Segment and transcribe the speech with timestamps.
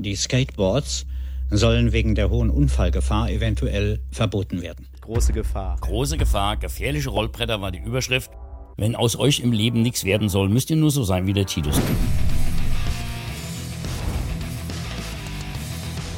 [0.00, 1.06] Die Skateboards
[1.50, 4.86] sollen wegen der hohen Unfallgefahr eventuell verboten werden.
[5.00, 5.78] Große Gefahr.
[5.80, 8.30] Große Gefahr, gefährliche Rollbretter war die Überschrift.
[8.76, 11.46] Wenn aus euch im Leben nichts werden soll, müsst ihr nur so sein wie der
[11.46, 11.80] Titus.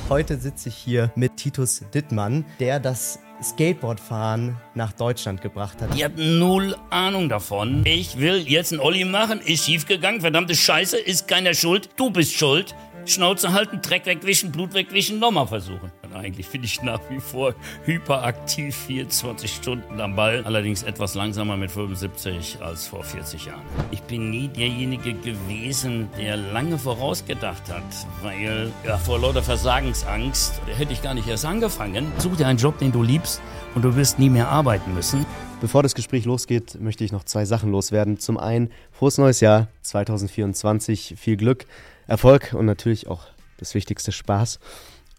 [0.08, 5.94] Heute sitze ich hier mit Titus Dittmann, der das Skateboardfahren nach Deutschland gebracht hat.
[5.94, 7.82] Die hat null Ahnung davon.
[7.84, 12.32] Ich will jetzt einen Olli machen, ist schiefgegangen, verdammte Scheiße, ist keiner schuld, du bist
[12.32, 12.74] schuld.
[13.10, 15.90] Schnauze halten, Dreck wegwischen, Blut wegwischen, nochmal versuchen.
[16.02, 20.42] Und eigentlich bin ich nach wie vor hyperaktiv, 24 Stunden am Ball.
[20.44, 23.62] Allerdings etwas langsamer mit 75 als vor 40 Jahren.
[23.90, 27.82] Ich bin nie derjenige gewesen, der lange vorausgedacht hat,
[28.22, 32.12] weil ja, vor lauter Versagensangst hätte ich gar nicht erst angefangen.
[32.18, 33.40] Such dir einen Job, den du liebst
[33.74, 35.26] und du wirst nie mehr arbeiten müssen.
[35.60, 38.18] Bevor das Gespräch losgeht, möchte ich noch zwei Sachen loswerden.
[38.18, 41.66] Zum einen, frohes neues Jahr 2024, viel Glück.
[42.08, 43.26] Erfolg und natürlich auch
[43.58, 44.58] das Wichtigste Spaß.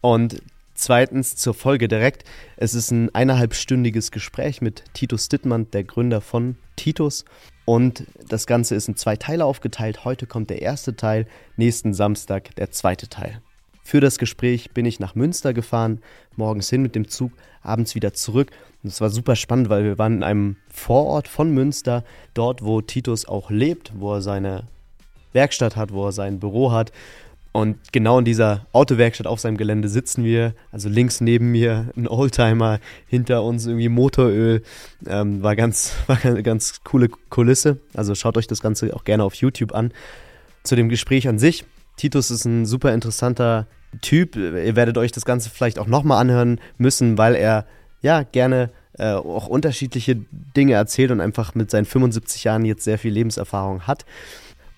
[0.01, 0.41] Und
[0.79, 2.23] zweitens zur Folge direkt.
[2.57, 7.25] Es ist ein eineinhalbstündiges Gespräch mit Titus Dittmann, der Gründer von Titus.
[7.65, 10.05] Und das Ganze ist in zwei Teile aufgeteilt.
[10.05, 13.41] Heute kommt der erste Teil, nächsten Samstag der zweite Teil.
[13.83, 16.01] Für das Gespräch bin ich nach Münster gefahren,
[16.35, 17.31] morgens hin mit dem Zug,
[17.61, 18.51] abends wieder zurück.
[18.83, 22.03] Und es war super spannend, weil wir waren in einem Vorort von Münster,
[22.33, 24.67] dort wo Titus auch lebt, wo er seine
[25.33, 26.91] Werkstatt hat, wo er sein Büro hat.
[27.51, 32.07] Und genau in dieser Autowerkstatt auf seinem Gelände sitzen wir, also links neben mir ein
[32.07, 34.61] Oldtimer, hinter uns irgendwie Motoröl.
[35.07, 37.79] Ähm, war, ganz, war eine ganz coole Kulisse.
[37.95, 39.91] Also schaut euch das Ganze auch gerne auf YouTube an.
[40.63, 41.65] Zu dem Gespräch an sich.
[41.97, 43.65] Titus ist ein super interessanter
[44.01, 44.35] Typ.
[44.35, 47.65] Ihr werdet euch das Ganze vielleicht auch nochmal anhören müssen, weil er
[48.01, 50.17] ja gerne äh, auch unterschiedliche
[50.55, 54.05] Dinge erzählt und einfach mit seinen 75 Jahren jetzt sehr viel Lebenserfahrung hat.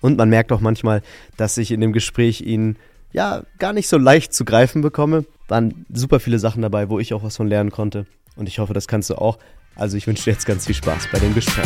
[0.02, 1.00] Und man merkt auch manchmal,
[1.36, 2.76] dass ich in dem Gespräch ihn
[3.12, 5.24] ja gar nicht so leicht zu greifen bekomme.
[5.46, 8.06] Waren super viele Sachen dabei, wo ich auch was von lernen konnte.
[8.34, 9.38] Und ich hoffe, das kannst du auch.
[9.76, 11.64] Also ich wünsche dir jetzt ganz viel Spaß bei dem Gespräch.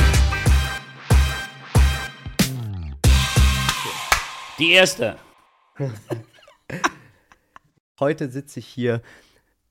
[4.59, 5.17] Die erste.
[7.99, 9.01] Heute sitze ich hier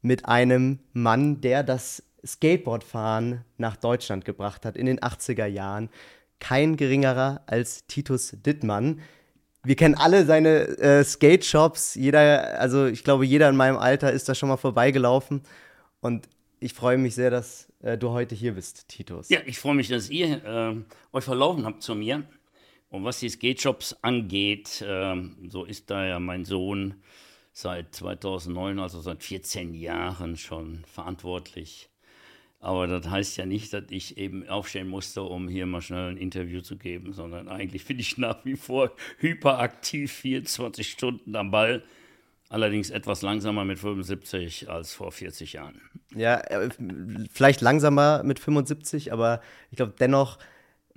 [0.01, 5.89] mit einem Mann, der das Skateboardfahren nach Deutschland gebracht hat in den 80er Jahren
[6.45, 9.01] kein geringerer als Titus Dittmann.
[9.63, 11.95] Wir kennen alle seine äh, Skate-Shops.
[11.95, 15.41] Jeder, also ich glaube, jeder in meinem Alter ist da schon mal vorbeigelaufen.
[16.01, 16.29] Und
[16.59, 19.29] ich freue mich sehr, dass äh, du heute hier bist, Titus.
[19.29, 20.75] Ja, ich freue mich, dass ihr äh,
[21.13, 22.23] euch verlaufen habt zu mir.
[22.89, 27.01] Und was die Skate-Shops angeht, ähm, so ist da ja mein Sohn
[27.53, 31.89] seit 2009, also seit 14 Jahren schon verantwortlich
[32.65, 36.17] aber das heißt ja nicht, dass ich eben aufstehen musste, um hier mal schnell ein
[36.17, 41.83] Interview zu geben, sondern eigentlich bin ich nach wie vor hyperaktiv, 24 Stunden am Ball.
[42.49, 45.79] Allerdings etwas langsamer mit 75 als vor 40 Jahren.
[46.15, 46.69] Ja, äh,
[47.31, 50.39] vielleicht langsamer mit 75, aber ich glaube dennoch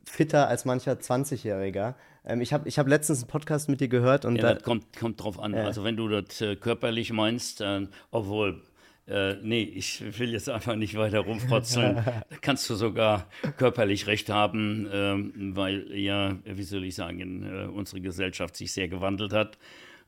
[0.06, 1.96] fitter als mancher 20-Jähriger.
[2.24, 4.36] Ähm, ich habe ich hab letztens einen Podcast mit dir gehört und.
[4.36, 5.52] Ja, da, das kommt, kommt drauf an.
[5.52, 8.62] Äh, also, wenn du das äh, körperlich meinst, äh, obwohl
[9.08, 11.96] äh, nee, ich will jetzt einfach nicht weiter rumfrotzeln.
[12.04, 13.26] da kannst du sogar
[13.56, 18.88] körperlich recht haben, ähm, weil ja, wie soll ich sagen, äh, unsere Gesellschaft sich sehr
[18.88, 19.58] gewandelt hat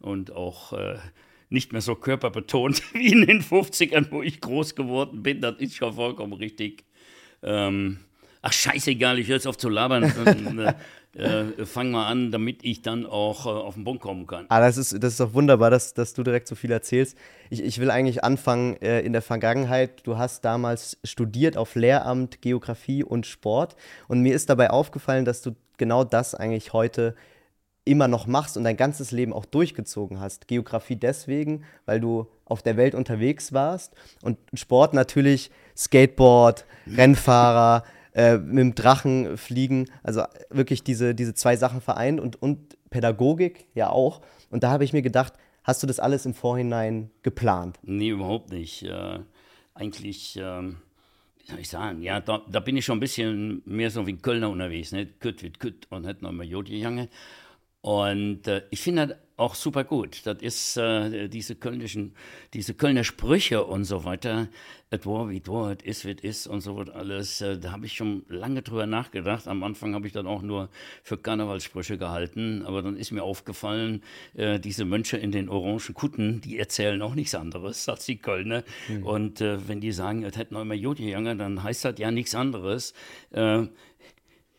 [0.00, 0.99] und auch äh,
[1.49, 5.41] nicht mehr so körperbetont wie in den 50ern, wo ich groß geworden bin.
[5.41, 6.84] Das ist schon vollkommen richtig.
[7.43, 8.00] Ähm,
[8.43, 10.12] ach, scheißegal, ich höre jetzt auf zu labern.
[11.15, 14.47] Äh, fang mal an, damit ich dann auch äh, auf den Punkt kommen kann.
[14.48, 17.19] Ah, das ist, das ist doch wunderbar, dass, dass du direkt so viel erzählst.
[17.50, 20.06] Ich, ich will eigentlich anfangen äh, in der Vergangenheit.
[20.06, 23.75] Du hast damals studiert auf Lehramt, Geografie und Sport.
[24.06, 27.16] Und mir ist dabei aufgefallen, dass du genau das eigentlich heute
[27.84, 30.47] immer noch machst und dein ganzes Leben auch durchgezogen hast.
[30.47, 37.84] Geografie deswegen, weil du auf der Welt unterwegs warst und Sport natürlich Skateboard, Rennfahrer,
[38.15, 39.88] äh, mit dem Drachen fliegen.
[40.03, 44.21] Also wirklich diese, diese zwei Sachen vereint und, und Pädagogik ja auch.
[44.50, 47.79] Und da habe ich mir gedacht, hast du das alles im Vorhinein geplant?
[47.82, 48.82] Nee, überhaupt nicht.
[48.82, 49.20] Äh,
[49.75, 53.90] eigentlich, äh, wie soll ich sagen, ja, da, da, bin ich schon ein bisschen mehr
[53.90, 54.93] so wie ein Kölner unterwegs.
[54.93, 55.06] Ne?
[55.06, 57.08] Kütt wird Kütt und nicht nochmal Jodjejange.
[57.82, 60.21] Und äh, ich finde auch super gut.
[60.27, 62.15] Das ist äh, diese kölnischen,
[62.53, 64.49] diese Kölner Sprüche und so weiter.
[64.91, 67.41] Et war wie war, et is wie is und so wird alles.
[67.41, 69.49] Äh, da habe ich schon lange drüber nachgedacht.
[69.49, 70.69] Am Anfang habe ich dann auch nur
[71.03, 72.65] für Karnevalssprüche gehalten.
[72.67, 74.03] Aber dann ist mir aufgefallen,
[74.35, 78.62] äh, diese Mönche in den orangen Kutten, die erzählen auch nichts anderes als die Kölner.
[78.88, 79.06] Mhm.
[79.06, 82.35] Und äh, wenn die sagen, es hätten noch immer Jodjejanger, dann heißt das ja nichts
[82.35, 82.93] anderes.
[83.31, 83.69] Äh,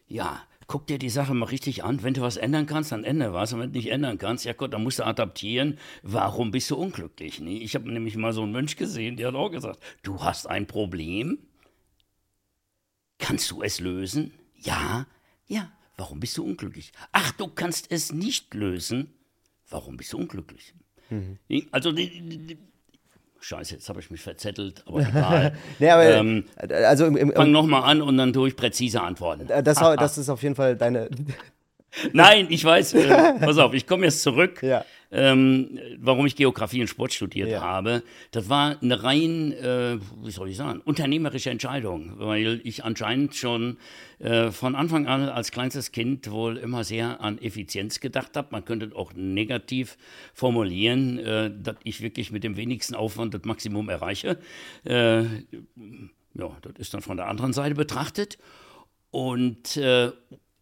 [0.07, 0.41] ja,
[0.71, 2.01] guck dir die Sache mal richtig an.
[2.01, 3.51] Wenn du was ändern kannst, dann ändere was.
[3.51, 5.77] Und wenn du nicht ändern kannst, ja Gott, dann musst du adaptieren.
[6.01, 7.41] Warum bist du unglücklich?
[7.41, 10.47] Nee, ich habe nämlich mal so einen Mönch gesehen, der hat auch gesagt, du hast
[10.47, 11.39] ein Problem.
[13.19, 14.31] Kannst du es lösen?
[14.55, 15.07] Ja,
[15.45, 15.69] ja.
[15.97, 16.93] Warum bist du unglücklich?
[17.11, 19.13] Ach, du kannst es nicht lösen.
[19.69, 20.73] Warum bist du unglücklich?
[21.09, 21.37] Mhm.
[21.71, 22.57] Also die, die,
[23.41, 25.53] Scheiße, jetzt habe ich mich verzettelt, aber egal.
[25.79, 29.47] nee, aber, ähm, also im, im, fang nochmal an und dann tue ich präzise Antworten.
[29.47, 31.09] Das, das ist auf jeden Fall deine.
[32.13, 34.61] Nein, ich weiß, äh, pass auf, ich komme jetzt zurück.
[34.63, 37.61] Ja ähm, warum ich Geografie und Sport studiert ja.
[37.61, 38.03] habe.
[38.31, 43.77] Das war eine rein, äh, wie soll ich sagen, unternehmerische Entscheidung, weil ich anscheinend schon
[44.19, 48.47] äh, von Anfang an als kleinstes Kind wohl immer sehr an Effizienz gedacht habe.
[48.51, 49.97] Man könnte auch negativ
[50.33, 54.37] formulieren, äh, dass ich wirklich mit dem wenigsten Aufwand das Maximum erreiche.
[54.85, 55.23] Äh,
[56.33, 58.37] ja, das ist dann von der anderen Seite betrachtet.
[59.11, 60.11] Und äh,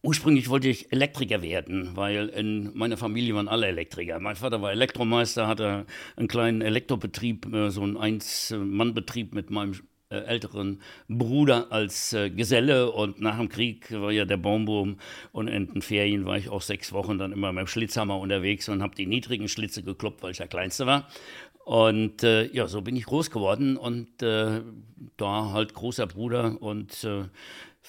[0.01, 4.19] Ursprünglich wollte ich Elektriker werden, weil in meiner Familie waren alle Elektriker.
[4.19, 5.85] Mein Vater war Elektromeister, hatte
[6.15, 9.73] einen kleinen Elektrobetrieb, äh, so einen Eins-Mann-Betrieb mit meinem
[10.09, 14.99] äh, älteren Bruder als äh, Geselle und nach dem Krieg war ja der Baumboom
[15.33, 18.69] und in den Ferien war ich auch sechs Wochen dann immer mit dem Schlitzhammer unterwegs
[18.69, 21.09] und habe die niedrigen Schlitze gekloppt, weil ich der Kleinste war.
[21.65, 24.61] Und äh, ja, so bin ich groß geworden und äh,
[25.17, 27.25] da halt großer Bruder und äh,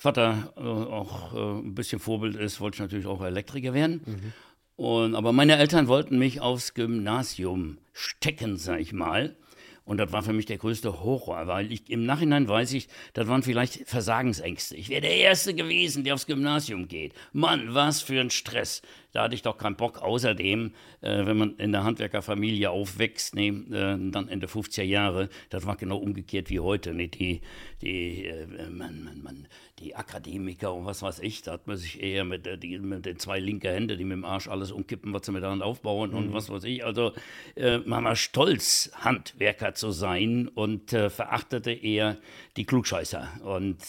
[0.00, 4.00] Vater äh, auch äh, ein bisschen Vorbild ist, wollte ich natürlich auch Elektriker werden.
[4.06, 4.32] Mhm.
[4.76, 9.36] Und, aber meine Eltern wollten mich aufs Gymnasium stecken, sag ich mal.
[9.84, 13.28] Und das war für mich der größte Horror, weil ich im Nachhinein weiß ich, das
[13.28, 14.74] waren vielleicht Versagensängste.
[14.74, 17.12] Ich wäre der Erste gewesen, der aufs Gymnasium geht.
[17.34, 18.80] Mann, was für ein Stress.
[19.12, 20.02] Da hatte ich doch keinen Bock.
[20.02, 25.66] Außerdem, äh, wenn man in der Handwerkerfamilie aufwächst, nee, äh, dann Ende 50er Jahre, das
[25.66, 26.94] war genau umgekehrt wie heute.
[26.94, 27.40] Nee, die,
[27.82, 29.48] die, äh, man, man, man,
[29.78, 33.06] die Akademiker und was weiß ich, da hat man sich eher mit, äh, die, mit
[33.06, 35.62] den zwei linken Händen, die mit dem Arsch alles umkippen, was sie mit der Hand
[35.62, 36.16] aufbauen mhm.
[36.16, 36.84] und was weiß ich.
[36.84, 37.12] Also
[37.56, 42.18] äh, man war stolz, Handwerker zu sein und äh, verachtete eher
[42.56, 43.28] die Klugscheißer.
[43.42, 43.80] Und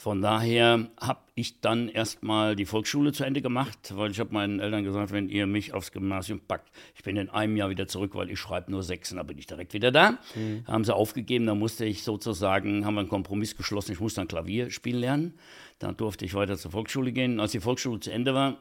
[0.00, 4.58] von daher habe ich dann erstmal die Volksschule zu Ende gemacht, weil ich habe meinen
[4.58, 8.14] Eltern gesagt, wenn ihr mich aufs Gymnasium packt, ich bin in einem Jahr wieder zurück,
[8.14, 10.12] weil ich schreibe nur sechs und dann bin ich direkt wieder da.
[10.34, 10.64] Mhm.
[10.66, 14.28] Haben sie aufgegeben, da musste ich sozusagen, haben wir einen Kompromiss geschlossen, ich musste dann
[14.28, 15.34] Klavier spielen lernen.
[15.78, 17.38] Dann durfte ich weiter zur Volksschule gehen.
[17.38, 18.56] Als die Volksschule zu Ende war,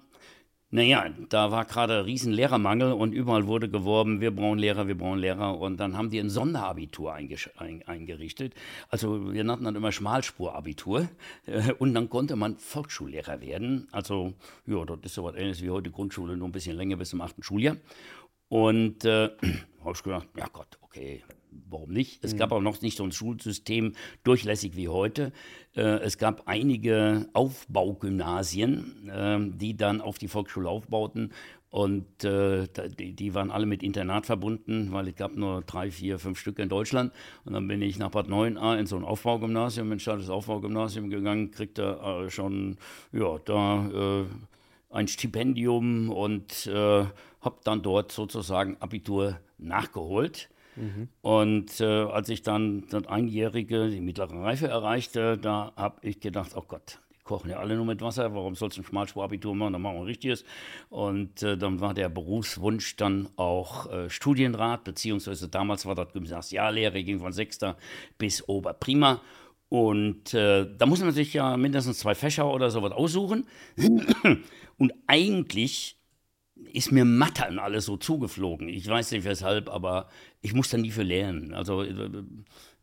[0.72, 5.18] naja, da war gerade riesen Lehrermangel und überall wurde geworben, wir brauchen Lehrer, wir brauchen
[5.18, 5.58] Lehrer.
[5.58, 8.54] Und dann haben die ein Sonderabitur eingerichtet.
[8.90, 11.10] Also wir nannten das immer Schmalspurabitur.
[11.48, 13.88] Äh, und dann konnte man Volksschullehrer werden.
[13.92, 14.34] Also
[14.68, 17.22] ja, das ist so was ähnliches wie heute Grundschule, nur ein bisschen länger bis zum
[17.22, 17.78] achten Schuljahr.
[18.48, 19.30] Und äh,
[19.84, 21.24] habe ich gedacht, ja Gott, okay,
[21.70, 22.24] warum nicht?
[22.24, 22.38] Es mhm.
[22.38, 23.94] gab auch noch nicht so ein Schulsystem
[24.24, 25.32] durchlässig wie heute.
[25.76, 31.32] Äh, es gab einige Aufbaugymnasien, äh, die dann auf die Volksschule aufbauten.
[31.72, 32.68] Und äh,
[32.98, 36.68] die, waren alle mit Internat verbunden, weil es gab nur drei, vier, fünf Stück in
[36.68, 37.14] Deutschland.
[37.46, 41.52] Und dann bin ich nach Bad 9a in so ein Aufbaugymnasium, in Stadtes Aufbaugymnasium gegangen,
[41.52, 42.78] kriegte äh, schon,
[43.12, 44.26] ja, da
[44.92, 50.50] ein Stipendium und habe dann dort sozusagen Abitur nachgeholt.
[51.22, 56.52] Und äh, als ich dann das Einjährige, die mittlere Reife erreichte, da habe ich gedacht,
[56.56, 59.74] oh Gott, die kochen ja alle nur mit Wasser, warum sollst du ein Schmalspurabitur machen,
[59.74, 60.46] dann machen wir ein richtiges.
[60.90, 67.04] Und äh, dann war der Berufswunsch dann auch äh, Studienrat, beziehungsweise damals war das Gymnasiallehre,
[67.04, 67.78] ging von Sechster
[68.18, 69.22] bis Oberprima.
[69.70, 73.46] Und äh, da muss man sich ja mindestens zwei Fächer oder sowas aussuchen.
[74.78, 75.99] Und eigentlich
[76.72, 78.70] ist mir Mathe und alles so zugeflogen.
[78.70, 80.10] Ich weiß nicht weshalb, aber
[80.42, 81.54] ich muss da nie für lernen.
[81.54, 82.24] Also äh,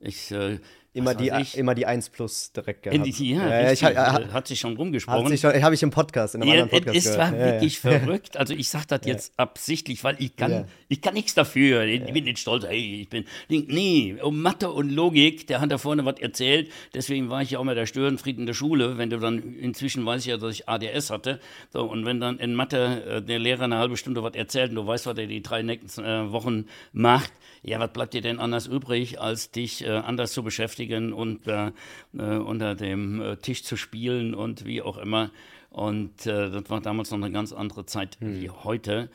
[0.00, 0.58] ich, äh,
[0.96, 1.58] Immer die, ich?
[1.58, 3.04] immer die 1 plus direkt gehabt.
[3.04, 5.26] Die, ja, ja, ich, ich, hat sich schon rumgesprochen.
[5.26, 8.38] Habe ich im Podcast, in einem ja, anderen Podcast Es war ja, wirklich verrückt.
[8.38, 11.82] Also ich sage das jetzt absichtlich, weil ich kann, ich kann nichts dafür.
[11.82, 15.76] Ich bin nicht stolz, hey, ich bin, nee, um Mathe und Logik, der hat da
[15.76, 16.70] vorne was erzählt.
[16.94, 18.96] Deswegen war ich ja auch mal der Störenfried in der Schule.
[18.96, 21.40] Wenn du dann, inzwischen weiß ich ja, dass ich ADS hatte.
[21.74, 24.76] So, und wenn dann in Mathe äh, der Lehrer eine halbe Stunde was erzählt und
[24.76, 28.40] du weißt, was er die drei nächsten äh, Wochen macht, ja, was bleibt dir denn
[28.40, 31.72] anders übrig, als dich äh, anders zu beschäftigen und äh,
[32.16, 35.30] äh, unter dem äh, Tisch zu spielen und wie auch immer.
[35.70, 38.40] Und äh, das war damals noch eine ganz andere Zeit hm.
[38.40, 39.10] wie heute.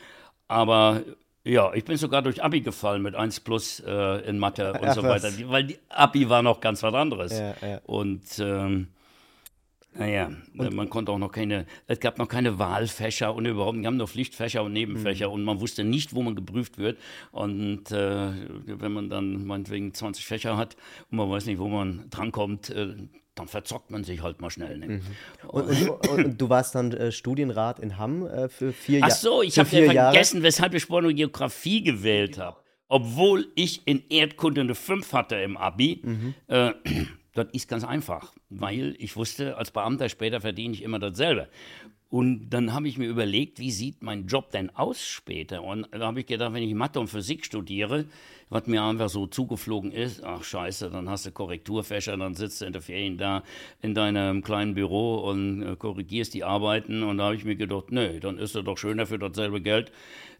[0.48, 1.02] Aber
[1.44, 4.94] ja, ich bin sogar durch Abi gefallen mit 1 plus äh, in Mathe und Ach,
[4.94, 5.48] so weiter, was?
[5.48, 7.32] weil die Abi war noch ganz was anderes.
[7.36, 7.80] Ja, ja.
[7.84, 8.88] Und ähm,
[9.94, 13.86] naja, und man konnte auch noch keine, es gab noch keine Wahlfächer und überhaupt, wir
[13.86, 15.34] haben nur Pflichtfächer und Nebenfächer mhm.
[15.34, 16.98] und man wusste nicht, wo man geprüft wird.
[17.30, 18.30] Und äh,
[18.66, 20.76] wenn man dann meinetwegen 20 Fächer hat
[21.10, 22.94] und man weiß nicht, wo man drankommt, äh,
[23.34, 24.78] dann verzockt man sich halt mal schnell.
[24.78, 24.86] Ne?
[24.86, 25.00] Mhm.
[25.48, 29.12] Und, und, und, du warst dann äh, Studienrat in Hamm äh, für vier Jahre.
[29.12, 30.44] Ach so, ich habe ja vergessen, Jahre.
[30.44, 32.58] weshalb ich Sport und Geografie gewählt habe.
[32.88, 36.02] Obwohl ich in Erdkunde eine 5 hatte im Abi.
[36.02, 36.34] Mhm.
[36.46, 36.72] Äh,
[37.34, 41.48] das ist ganz einfach, weil ich wusste, als Beamter später verdiene ich immer dasselbe.
[42.12, 45.64] Und dann habe ich mir überlegt, wie sieht mein Job denn aus später?
[45.64, 48.04] Und da habe ich gedacht, wenn ich Mathe und Physik studiere,
[48.50, 52.66] was mir einfach so zugeflogen ist, ach scheiße, dann hast du Korrekturfächer, dann sitzt du
[52.66, 53.42] in der Ferien da
[53.80, 57.02] in deinem kleinen Büro und äh, korrigierst die Arbeiten.
[57.02, 59.90] Und da habe ich mir gedacht, nö, dann ist es doch schöner für dasselbe Geld,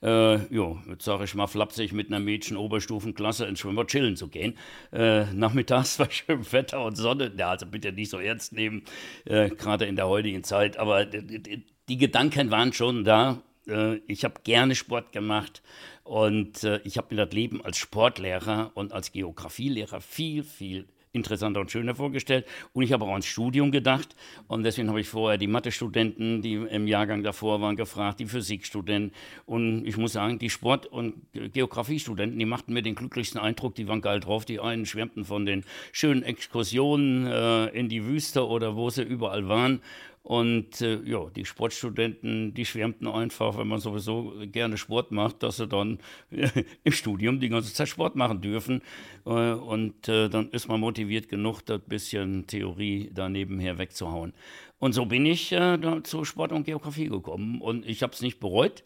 [0.03, 4.29] äh, jo, jetzt sage ich mal flapsig, mit einer Mädchen Oberstufenklasse ins Schwimmbad chillen zu
[4.29, 4.59] gehen.
[4.93, 8.83] Äh, nachmittags bei schönem Wetter und Sonne, ja, also bitte nicht so ernst nehmen,
[9.25, 13.43] äh, gerade in der heutigen Zeit, aber die, Gedanken waren schon da.
[13.69, 15.63] Äh, ich habe gerne Sport gemacht
[16.05, 21.61] und äh, ich habe mir das Leben als Sportlehrer und als Geografielehrer viel, viel interessanter
[21.61, 22.47] und schöner vorgestellt.
[22.73, 24.17] Und ich habe auch ans Studium gedacht.
[24.49, 29.13] Und deswegen habe ich vorher die Mathe-Studenten, die im Jahrgang davor waren, gefragt, die Physikstudenten.
[29.47, 33.75] Und ich muss sagen, die Sport- und Geografiestudenten, die machten mir den glücklichsten Eindruck.
[33.75, 34.45] Die waren geil drauf.
[34.45, 39.49] Die einen schwärmten von den schönen Exkursionen äh, in die Wüste oder wo sie überall
[39.49, 39.81] waren.
[40.23, 45.57] Und äh, ja, die Sportstudenten, die schwärmten einfach, wenn man sowieso gerne Sport macht, dass
[45.57, 45.99] sie dann
[46.31, 46.49] äh,
[46.85, 48.83] im Studium die ganze Zeit Sport machen dürfen.
[49.27, 54.33] Äh, und äh, dann ist man motiviert genug, das bisschen Theorie da nebenher wegzuhauen.
[54.79, 57.61] Und so bin ich äh, zu Sport und Geografie gekommen.
[57.61, 58.85] Und ich habe es nicht bereut.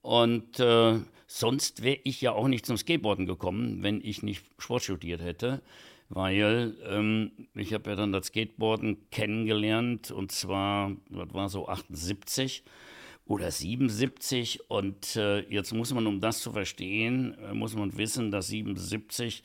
[0.00, 4.84] Und äh, sonst wäre ich ja auch nicht zum Skateboarden gekommen, wenn ich nicht Sport
[4.84, 5.60] studiert hätte
[6.14, 12.62] weil ähm, ich habe ja dann das Skateboarden kennengelernt und zwar, das war so 78
[13.24, 18.30] oder 77 und äh, jetzt muss man, um das zu verstehen, äh, muss man wissen,
[18.30, 19.42] dass 77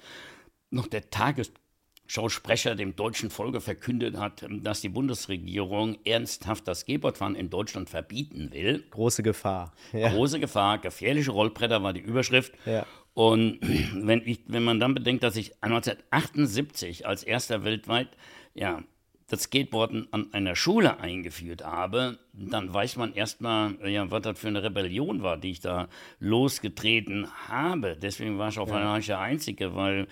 [0.70, 7.50] noch der Tagesschausprecher dem deutschen Volke verkündet hat, dass die Bundesregierung ernsthaft das Skateboardfahren in
[7.50, 8.84] Deutschland verbieten will.
[8.90, 9.74] Große Gefahr.
[9.94, 10.10] Ja.
[10.10, 12.54] Große Gefahr, gefährliche Rollbretter war die Überschrift.
[12.66, 12.86] Ja.
[13.18, 13.58] Und
[13.96, 18.10] wenn, ich, wenn man dann bedenkt, dass ich 1978 als erster weltweit
[18.54, 18.84] ja,
[19.28, 24.50] das Skateboarden an einer Schule eingeführt habe, dann weiß man erstmal, ja, was das für
[24.50, 25.88] eine Rebellion war, die ich da
[26.20, 27.98] losgetreten habe.
[28.00, 29.00] Deswegen war ich auch ja.
[29.00, 30.06] der Einzige, weil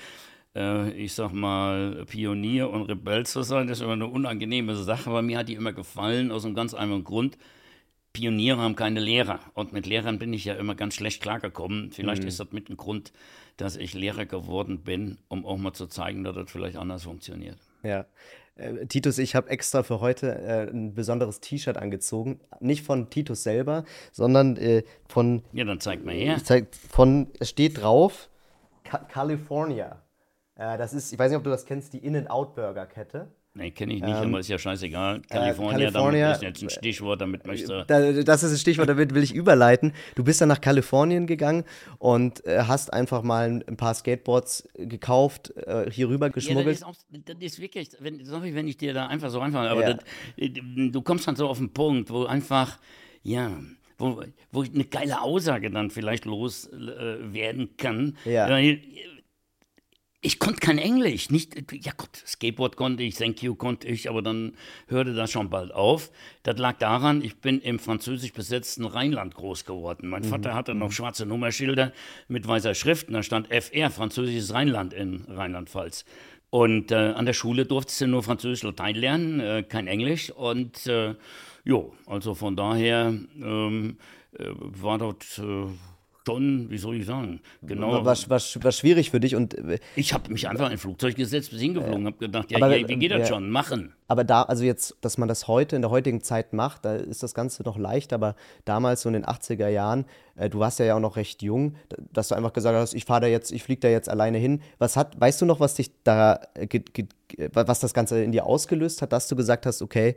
[0.56, 5.12] äh, ich sag mal, Pionier und Rebell zu sein, das ist immer eine unangenehme Sache,
[5.12, 7.38] aber mir hat die immer gefallen, aus einem ganz einfachen Grund.
[8.16, 9.42] Pioniere haben keine Lehrer.
[9.54, 11.92] Und mit Lehrern bin ich ja immer ganz schlecht klargekommen.
[11.92, 12.30] Vielleicht mhm.
[12.30, 13.12] ist das mit ein Grund,
[13.58, 17.58] dass ich Lehrer geworden bin, um auch mal zu zeigen, dass das vielleicht anders funktioniert.
[17.84, 18.06] Ja.
[18.56, 22.40] Äh, Titus, ich habe extra für heute äh, ein besonderes T-Shirt angezogen.
[22.62, 25.44] Nicht von Titus selber, sondern äh, von.
[25.52, 26.38] Ja, dann zeig mal her.
[26.42, 28.30] Zeig, von, es steht drauf
[28.86, 30.02] Ka California.
[30.56, 33.28] Äh, das ist, ich weiß nicht, ob du das kennst, die In-N-Out-Burger-Kette.
[33.58, 35.22] Nee, kenne ich nicht, ähm, aber ist ja scheißegal.
[35.30, 39.16] Äh, California ist jetzt ein Stichwort, damit möchte äh, da, Das ist ein Stichwort, damit
[39.16, 39.94] will ich überleiten.
[40.16, 41.64] Du bist dann nach Kalifornien gegangen
[41.98, 46.66] und äh, hast einfach mal ein paar Skateboards gekauft, äh, hier rüber geschmuggelt.
[46.66, 49.40] Ja, das, ist auch, das ist wirklich, wenn, sorry, wenn ich dir da einfach so
[49.40, 49.94] anfange, aber ja.
[49.94, 50.04] das,
[50.36, 52.78] äh, du kommst dann so auf den Punkt, wo einfach,
[53.24, 53.52] ja,
[53.98, 54.22] wo,
[54.52, 58.18] wo eine geile Aussage dann vielleicht loswerden äh, kann.
[58.26, 58.50] Ja.
[58.50, 58.82] Weil,
[60.26, 61.30] ich konnte kein Englisch.
[61.30, 64.54] Nicht, ja Gott, Skateboard konnte ich, Thank you konnte ich, aber dann
[64.88, 66.12] hörte das schon bald auf.
[66.42, 70.10] Das lag daran, ich bin im französisch besetzten Rheinland groß geworden.
[70.10, 70.30] Mein mhm.
[70.30, 71.94] Vater hatte noch schwarze Nummerschilder
[72.28, 76.06] mit weißer Schrift und da stand FR, französisches Rheinland in Rheinland-Pfalz.
[76.50, 80.32] Und äh, an der Schule durfte du nur Französisch, Latein lernen, äh, kein Englisch.
[80.32, 81.16] Und äh,
[81.64, 83.98] jo, also von daher ähm,
[84.40, 85.68] äh, war dort äh,
[86.26, 87.92] schon, wie soll ich sagen, genau.
[87.92, 89.54] War, war, war schwierig für dich und.
[89.54, 92.58] Äh, ich habe mich einfach in ein Flugzeug gesetzt, bis hingeflogen, äh, habe gedacht, ja,
[92.58, 93.50] aber, ja, wie geht das ja, schon?
[93.50, 93.94] Machen.
[94.08, 97.24] Aber da, also jetzt, dass man das heute in der heutigen Zeit macht, da ist
[97.24, 100.06] das Ganze noch leicht, aber damals so in den 80er Jahren,
[100.36, 101.76] äh, du warst ja auch noch recht jung,
[102.12, 104.62] dass du einfach gesagt hast, ich fahre da jetzt, ich fliege da jetzt alleine hin.
[104.78, 106.80] Was hat, weißt du noch, was dich da, äh,
[107.54, 110.16] was das Ganze in dir ausgelöst hat, dass du gesagt hast, okay,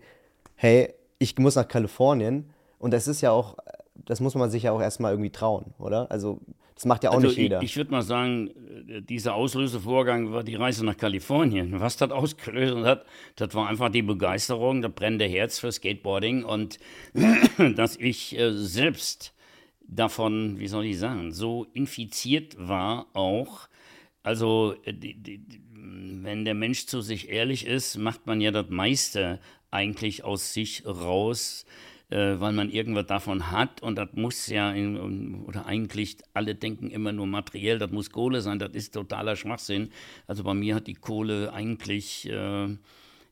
[0.55, 3.57] hey, ich muss nach Kalifornien und es ist ja auch
[4.05, 6.11] das muss man sich ja auch erstmal irgendwie trauen, oder?
[6.11, 6.41] Also
[6.75, 7.59] das macht ja auch also nicht jeder.
[7.61, 8.51] Ich, ich würde mal sagen,
[8.89, 11.81] äh, dieser Auslösevorgang war die Reise nach Kalifornien.
[11.81, 16.79] Was das ausgelöst hat, das war einfach die Begeisterung, das brennende Herz für Skateboarding und
[17.77, 19.35] dass ich äh, selbst
[19.89, 23.69] davon, wie soll ich sagen, so infiziert war auch.
[24.23, 25.41] Also äh, die, die,
[25.73, 29.41] wenn der Mensch zu sich ehrlich ist, macht man ja das meiste
[29.71, 31.67] eigentlich aus sich raus
[32.11, 36.91] äh, weil man irgendwas davon hat und das muss ja, in, oder eigentlich alle denken
[36.91, 39.91] immer nur materiell, das muss Kohle sein, das ist totaler Schwachsinn.
[40.27, 42.77] Also bei mir hat die Kohle eigentlich, äh,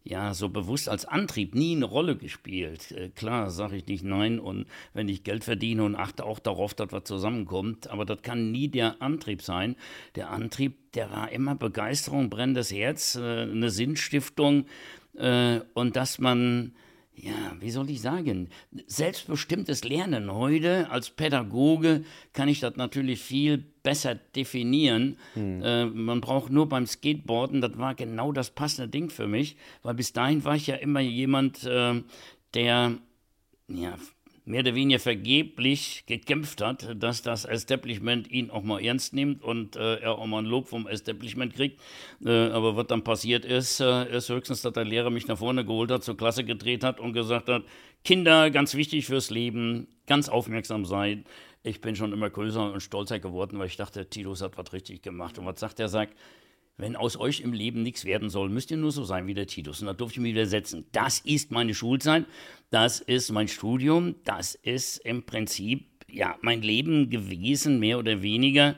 [0.04, 2.92] ja, so bewusst als Antrieb nie eine Rolle gespielt.
[2.92, 6.74] Äh, klar, sage ich nicht nein und wenn ich Geld verdiene und achte auch darauf,
[6.74, 9.74] dass was zusammenkommt, aber das kann nie der Antrieb sein.
[10.14, 14.66] Der Antrieb, der war immer Begeisterung, brennendes Herz, äh, eine Sinnstiftung
[15.14, 16.72] äh, und dass man
[17.16, 18.50] ja, wie soll ich sagen,
[18.86, 20.32] selbstbestimmtes Lernen.
[20.32, 22.04] Heute als Pädagoge
[22.34, 25.16] kann ich das natürlich viel besser definieren.
[25.34, 25.62] Hm.
[25.62, 29.94] Äh, man braucht nur beim Skateboarden, das war genau das passende Ding für mich, weil
[29.94, 32.02] bis dahin war ich ja immer jemand, äh,
[32.52, 32.98] der
[33.68, 33.96] ja,
[34.46, 39.74] mehr oder weniger vergeblich gekämpft hat, dass das Establishment ihn auch mal ernst nimmt und
[39.74, 41.80] äh, er auch mal ein Lob vom Establishment kriegt.
[42.24, 45.64] Äh, aber was dann passiert ist, äh, ist höchstens, dass der Lehrer mich nach vorne
[45.64, 47.64] geholt hat, zur Klasse gedreht hat und gesagt hat,
[48.04, 51.24] Kinder, ganz wichtig fürs Leben, ganz aufmerksam sein.
[51.64, 55.02] Ich bin schon immer größer und stolzer geworden, weil ich dachte, Titus hat was richtig
[55.02, 55.40] gemacht.
[55.40, 55.88] Und was sagt er?
[55.88, 56.14] Sagt,
[56.78, 59.46] wenn aus euch im Leben nichts werden soll, müsst ihr nur so sein wie der
[59.46, 59.80] Titus.
[59.80, 60.86] Und da durfte ich mich widersetzen.
[60.92, 62.26] Das ist meine Schulzeit,
[62.70, 68.76] das ist mein Studium, das ist im Prinzip ja mein Leben gewesen, mehr oder weniger,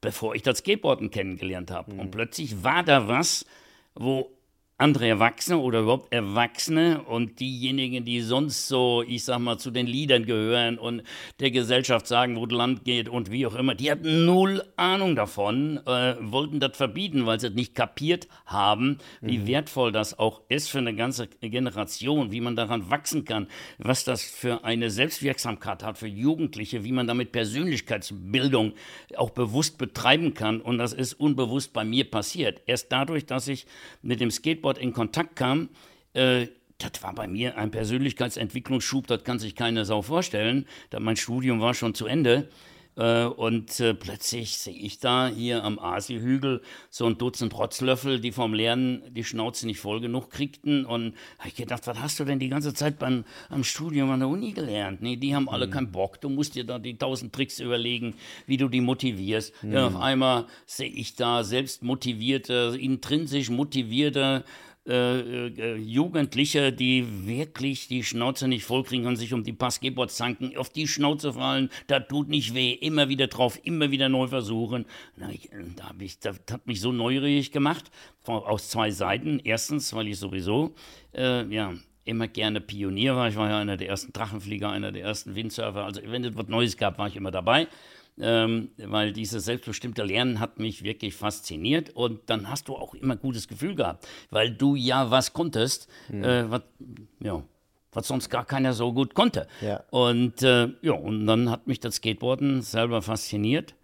[0.00, 1.94] bevor ich das Skateboarden kennengelernt habe.
[1.94, 2.00] Mhm.
[2.00, 3.46] Und plötzlich war da was,
[3.94, 4.30] wo
[4.78, 9.88] andere Erwachsene oder überhaupt Erwachsene und diejenigen, die sonst so, ich sag mal, zu den
[9.88, 11.02] Liedern gehören und
[11.40, 15.16] der Gesellschaft sagen, wo das Land geht und wie auch immer, die hatten null Ahnung
[15.16, 19.46] davon, äh, wollten das verbieten, weil sie es nicht kapiert haben, wie mhm.
[19.48, 24.22] wertvoll das auch ist für eine ganze Generation, wie man daran wachsen kann, was das
[24.22, 28.74] für eine Selbstwirksamkeit hat für Jugendliche, wie man damit Persönlichkeitsbildung
[29.16, 30.60] auch bewusst betreiben kann.
[30.60, 32.62] Und das ist unbewusst bei mir passiert.
[32.66, 33.66] Erst dadurch, dass ich
[34.02, 35.68] mit dem Skateboard Skateboard in Kontakt kam,
[36.12, 36.48] äh,
[36.78, 40.66] das war bei mir ein Persönlichkeitsentwicklungsschub, das kann sich keine Sau vorstellen.
[40.90, 42.48] Da mein Studium war schon zu Ende.
[42.98, 48.32] Äh, und äh, plötzlich sehe ich da hier am Asihügel so ein Dutzend Rotzlöffel, die
[48.32, 50.84] vom Lernen die Schnauze nicht voll genug kriegten.
[50.84, 54.20] Und habe ich gedacht, was hast du denn die ganze Zeit beim am Studium an
[54.20, 55.00] der Uni gelernt?
[55.00, 55.70] Nee, die haben alle mhm.
[55.70, 56.20] keinen Bock.
[56.20, 58.14] Du musst dir da die tausend Tricks überlegen,
[58.46, 59.62] wie du die motivierst.
[59.62, 59.72] Mhm.
[59.72, 64.44] Ja, auf einmal sehe ich da selbst motivierte, intrinsisch motivierte
[64.88, 70.56] äh, äh, Jugendliche, die wirklich die Schnauze nicht vollkriegen und sich um die Skateboards zanken,
[70.56, 74.86] auf die Schnauze fallen, das tut nicht weh, immer wieder drauf, immer wieder neu versuchen.
[75.16, 77.90] Na, ich, da hab ich, das hat mich so neugierig gemacht,
[78.24, 79.40] aus zwei Seiten.
[79.44, 80.74] Erstens, weil ich sowieso,
[81.14, 81.74] äh, ja,
[82.04, 83.28] immer gerne Pionier war.
[83.28, 85.84] Ich war ja einer der ersten Drachenflieger, einer der ersten Windsurfer.
[85.84, 87.68] Also wenn es was Neues gab, war ich immer dabei
[88.20, 93.16] ähm, weil dieses selbstbestimmte Lernen hat mich wirklich fasziniert und dann hast du auch immer
[93.16, 96.24] gutes Gefühl gehabt, weil du ja was konntest, mhm.
[96.24, 96.62] äh, was,
[97.20, 97.42] ja,
[97.92, 99.46] was sonst gar keiner so gut konnte.
[99.60, 99.82] Ja.
[99.90, 103.74] Und äh, ja, und dann hat mich das Skateboarden selber fasziniert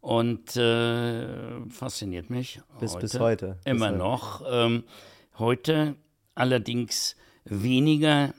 [0.00, 4.42] und äh, fasziniert mich bis heute, bis heute immer bis noch.
[4.50, 4.84] Ähm,
[5.38, 5.96] heute
[6.34, 8.34] allerdings weniger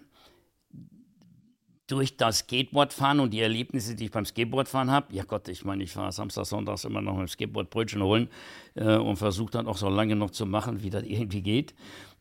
[1.93, 5.83] durch das Skateboardfahren und die Erlebnisse, die ich beim Skateboardfahren habe, ja Gott, ich meine,
[5.83, 8.29] ich fahre Samstag, Sonntags immer noch mit dem Skateboard Brötchen holen
[8.73, 11.75] äh, und versuche dann auch so lange noch zu machen, wie das irgendwie geht.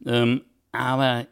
[0.05, 1.27] Ähm, aber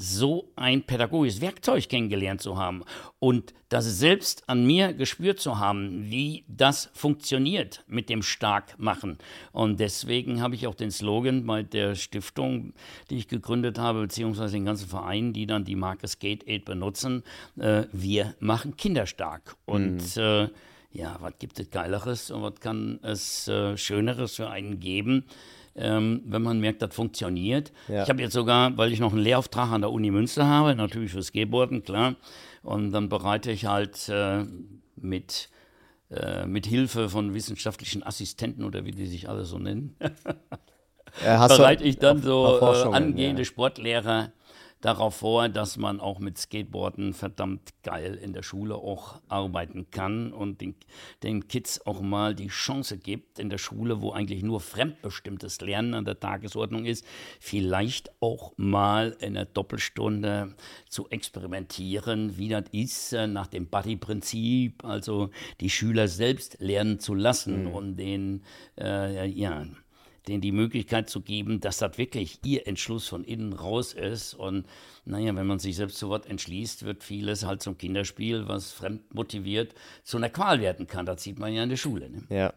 [0.00, 2.84] so ein pädagogisches Werkzeug kennengelernt zu haben
[3.18, 9.18] und das selbst an mir gespürt zu haben, wie das funktioniert mit dem Starkmachen.
[9.52, 12.72] Und deswegen habe ich auch den Slogan bei der Stiftung,
[13.10, 17.22] die ich gegründet habe, beziehungsweise den ganzen Vereinen, die dann die Marke Skate Aid benutzen,
[17.58, 19.56] äh, wir machen Kinder stark.
[19.66, 20.22] Und mhm.
[20.22, 20.48] äh,
[20.92, 25.26] ja, was gibt es Geileres und was kann es äh, Schöneres für einen geben?
[25.80, 27.72] Ähm, wenn man merkt, das funktioniert.
[27.88, 28.02] Ja.
[28.02, 31.12] Ich habe jetzt sogar, weil ich noch einen Lehrauftrag an der Uni Münster habe, natürlich
[31.12, 32.16] fürs Skateboarden, klar,
[32.62, 34.44] und dann bereite ich halt äh,
[34.96, 35.48] mit,
[36.10, 39.96] äh, mit Hilfe von wissenschaftlichen Assistenten oder wie die sich alle so nennen,
[41.24, 43.46] bereite ich dann so äh, angehende ja.
[43.46, 44.32] Sportlehrer
[44.80, 50.32] darauf vor, dass man auch mit Skateboarden verdammt geil in der Schule auch arbeiten kann
[50.32, 50.74] und den,
[51.22, 55.94] den Kids auch mal die Chance gibt, in der Schule, wo eigentlich nur fremdbestimmtes Lernen
[55.94, 57.04] an der Tagesordnung ist,
[57.40, 60.54] vielleicht auch mal in einer Doppelstunde
[60.88, 67.14] zu experimentieren, wie das ist, äh, nach dem Buddy-Prinzip, also die Schüler selbst lernen zu
[67.14, 67.72] lassen mhm.
[67.72, 68.44] und den,
[68.78, 69.66] äh, ja,
[70.28, 74.34] denen die Möglichkeit zu geben, dass das wirklich ihr Entschluss von innen raus ist.
[74.34, 74.66] Und
[75.04, 79.14] naja, wenn man sich selbst zu Wort entschließt, wird vieles halt zum Kinderspiel, was fremd
[79.14, 81.06] motiviert, zu einer Qual werden kann.
[81.06, 82.10] Das sieht man ja in der Schule.
[82.10, 82.22] Ne?
[82.28, 82.52] Ja,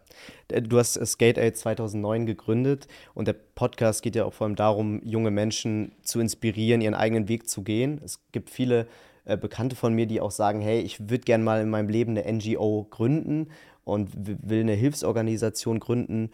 [0.60, 5.00] du hast Skate Aid 2009 gegründet und der Podcast geht ja auch vor allem darum,
[5.04, 8.00] junge Menschen zu inspirieren, ihren eigenen Weg zu gehen.
[8.04, 8.86] Es gibt viele
[9.24, 12.16] äh, Bekannte von mir, die auch sagen, hey, ich würde gerne mal in meinem Leben
[12.16, 13.48] eine NGO gründen
[13.84, 16.30] und will eine Hilfsorganisation gründen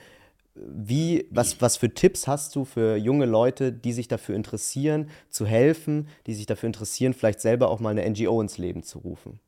[0.55, 5.47] wie, was, was für Tipps hast du für junge Leute, die sich dafür interessieren, zu
[5.47, 9.41] helfen, die sich dafür interessieren, vielleicht selber auch mal eine NGO ins Leben zu rufen?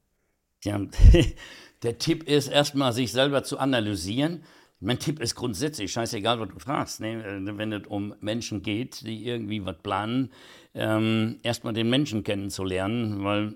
[0.64, 0.80] Ja,
[1.82, 4.44] der Tipp ist erstmal, sich selber zu analysieren.
[4.78, 7.40] Mein Tipp ist grundsätzlich, scheißegal, was du fragst, ne?
[7.56, 10.32] wenn es um Menschen geht, die irgendwie was planen,
[10.74, 13.54] ähm, erstmal den Menschen kennenzulernen, weil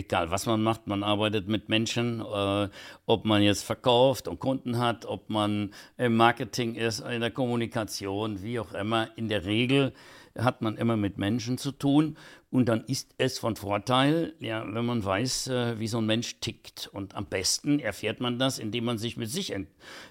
[0.00, 2.68] egal was man macht, man arbeitet mit Menschen, äh,
[3.06, 8.42] ob man jetzt verkauft und Kunden hat, ob man im Marketing ist, in der Kommunikation,
[8.42, 9.08] wie auch immer.
[9.16, 9.92] In der Regel
[10.44, 12.16] hat man immer mit Menschen zu tun
[12.52, 16.40] und dann ist es von Vorteil, ja, wenn man weiß, äh, wie so ein Mensch
[16.40, 16.90] tickt.
[16.92, 19.54] Und am besten erfährt man das, indem man sich mit sich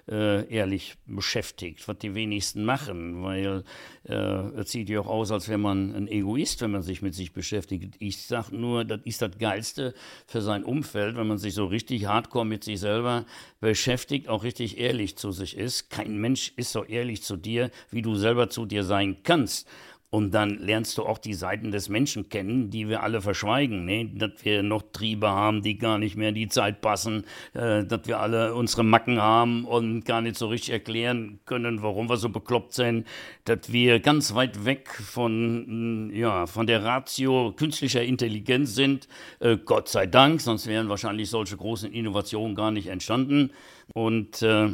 [0.07, 3.65] äh, ehrlich beschäftigt, was die wenigsten machen, weil
[4.03, 7.13] äh, es sieht ja auch aus, als wäre man ein Egoist, wenn man sich mit
[7.13, 7.95] sich beschäftigt.
[7.99, 9.93] Ich sage nur, das ist das Geilste
[10.25, 13.25] für sein Umfeld, wenn man sich so richtig hardcore mit sich selber
[13.59, 15.89] beschäftigt, auch richtig ehrlich zu sich ist.
[15.89, 19.67] Kein Mensch ist so ehrlich zu dir, wie du selber zu dir sein kannst.
[20.11, 23.85] Und dann lernst du auch die Seiten des Menschen kennen, die wir alle verschweigen.
[23.85, 24.09] Ne?
[24.15, 28.07] Dass wir noch Triebe haben, die gar nicht mehr in die Zeit passen, äh, dass
[28.07, 32.29] wir alle unsere Macken haben und gar nicht so richtig erklären können, warum wir so
[32.29, 33.05] bekloppt sind,
[33.45, 39.07] dass wir ganz weit weg von, mm, ja, von der Ratio künstlicher Intelligenz sind.
[39.39, 43.51] Äh, Gott sei Dank, sonst wären wahrscheinlich solche großen Innovationen gar nicht entstanden.
[43.93, 44.69] Und äh,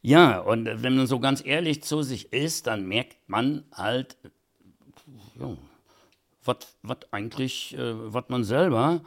[0.00, 4.18] ja, und wenn man so ganz ehrlich zu sich ist, dann merkt man halt,
[5.38, 5.56] ja,
[6.42, 9.02] was eigentlich, äh, was man selber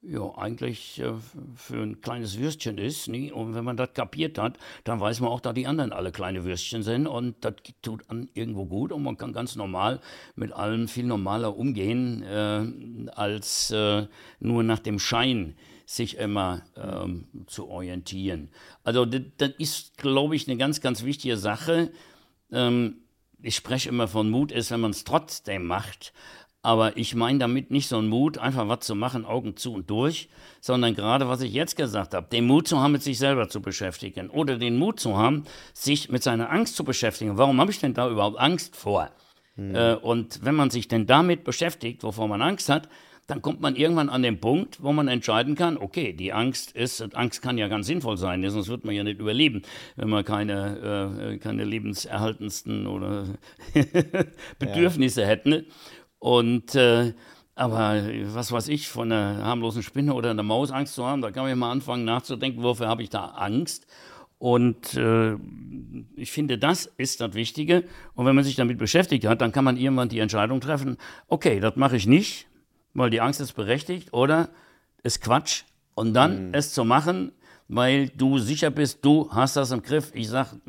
[0.00, 1.12] ja, eigentlich äh,
[1.56, 3.08] für ein kleines Würstchen ist.
[3.08, 3.32] Nie?
[3.32, 6.44] Und wenn man das kapiert hat, dann weiß man auch, dass die anderen alle kleine
[6.44, 7.06] Würstchen sind.
[7.06, 8.92] Und das tut an irgendwo gut.
[8.92, 10.00] Und man kann ganz normal
[10.36, 14.06] mit allem viel normaler umgehen, äh, als äh,
[14.40, 18.50] nur nach dem Schein sich immer ähm, zu orientieren.
[18.84, 21.90] Also das, ist, glaube ich, eine ganz, ganz wichtige Sache.
[22.52, 22.98] Ähm,
[23.42, 26.12] ich spreche immer von Mut ist, wenn man es trotzdem macht.
[26.60, 29.88] Aber ich meine damit nicht so einen Mut, einfach was zu machen, Augen zu und
[29.88, 30.28] durch,
[30.60, 33.62] sondern gerade, was ich jetzt gesagt habe, den Mut zu haben, mit sich selber zu
[33.62, 37.38] beschäftigen oder den Mut zu haben, sich mit seiner Angst zu beschäftigen.
[37.38, 39.10] Warum habe ich denn da überhaupt Angst vor?
[39.54, 39.74] Mhm.
[39.74, 42.88] Äh, und wenn man sich denn damit beschäftigt, wovor man Angst hat,
[43.28, 47.14] dann kommt man irgendwann an den Punkt, wo man entscheiden kann, okay, die Angst ist,
[47.14, 49.62] Angst kann ja ganz sinnvoll sein, sonst wird man ja nicht überleben,
[49.96, 53.26] wenn man keine, äh, keine lebenserhaltendsten oder
[54.58, 55.26] Bedürfnisse ja.
[55.28, 55.66] hätte.
[56.18, 57.12] Und äh,
[57.54, 61.30] aber was weiß ich, von einer harmlosen Spinne oder einer Maus Angst zu haben, da
[61.30, 63.86] kann man ja mal anfangen nachzudenken, wofür habe ich da Angst?
[64.38, 65.34] Und äh,
[66.16, 67.84] ich finde, das ist das Wichtige.
[68.14, 71.60] Und wenn man sich damit beschäftigt hat, dann kann man irgendwann die Entscheidung treffen, okay,
[71.60, 72.47] das mache ich nicht,
[72.98, 74.48] weil die Angst ist berechtigt oder
[75.02, 75.62] ist Quatsch.
[75.94, 76.54] Und dann mhm.
[76.54, 77.32] es zu machen,
[77.68, 80.10] weil du sicher bist, du hast das im Griff.
[80.14, 80.60] Ich sage,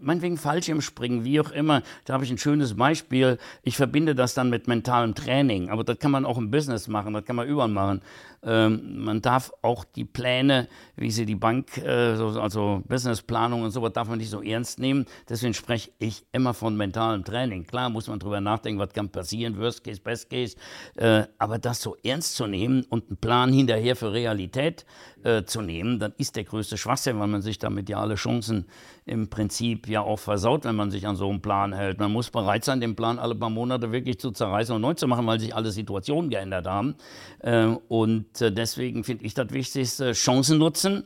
[0.00, 1.82] meinetwegen Fallschirmspringen, wie auch immer.
[2.04, 3.38] Da habe ich ein schönes Beispiel.
[3.62, 5.70] Ich verbinde das dann mit mentalem Training.
[5.70, 8.02] Aber das kann man auch im Business machen, das kann man überall machen.
[8.42, 13.72] Ähm, man darf auch die Pläne, wie sie die Bank, äh, so, also Businessplanung und
[13.72, 15.06] sowas, darf man nicht so ernst nehmen.
[15.28, 17.66] Deswegen spreche ich immer von mentalem Training.
[17.66, 20.56] Klar muss man drüber nachdenken, was kann passieren, Worst Case, Best Case.
[20.94, 24.86] Äh, aber das so ernst zu nehmen und einen Plan hinterher für Realität
[25.24, 28.66] äh, zu nehmen, dann ist der größte Schwachsinn, weil man sich damit ja alle Chancen
[29.04, 32.00] im Prinzip ja auch versaut, wenn man sich an so einen Plan hält.
[32.00, 35.06] Man muss bereit sein, den Plan alle paar Monate wirklich zu zerreißen und neu zu
[35.06, 36.96] machen, weil sich alle Situationen geändert haben.
[37.40, 41.04] Äh, und äh, deswegen finde ich das Wichtigste, Chancen nutzen.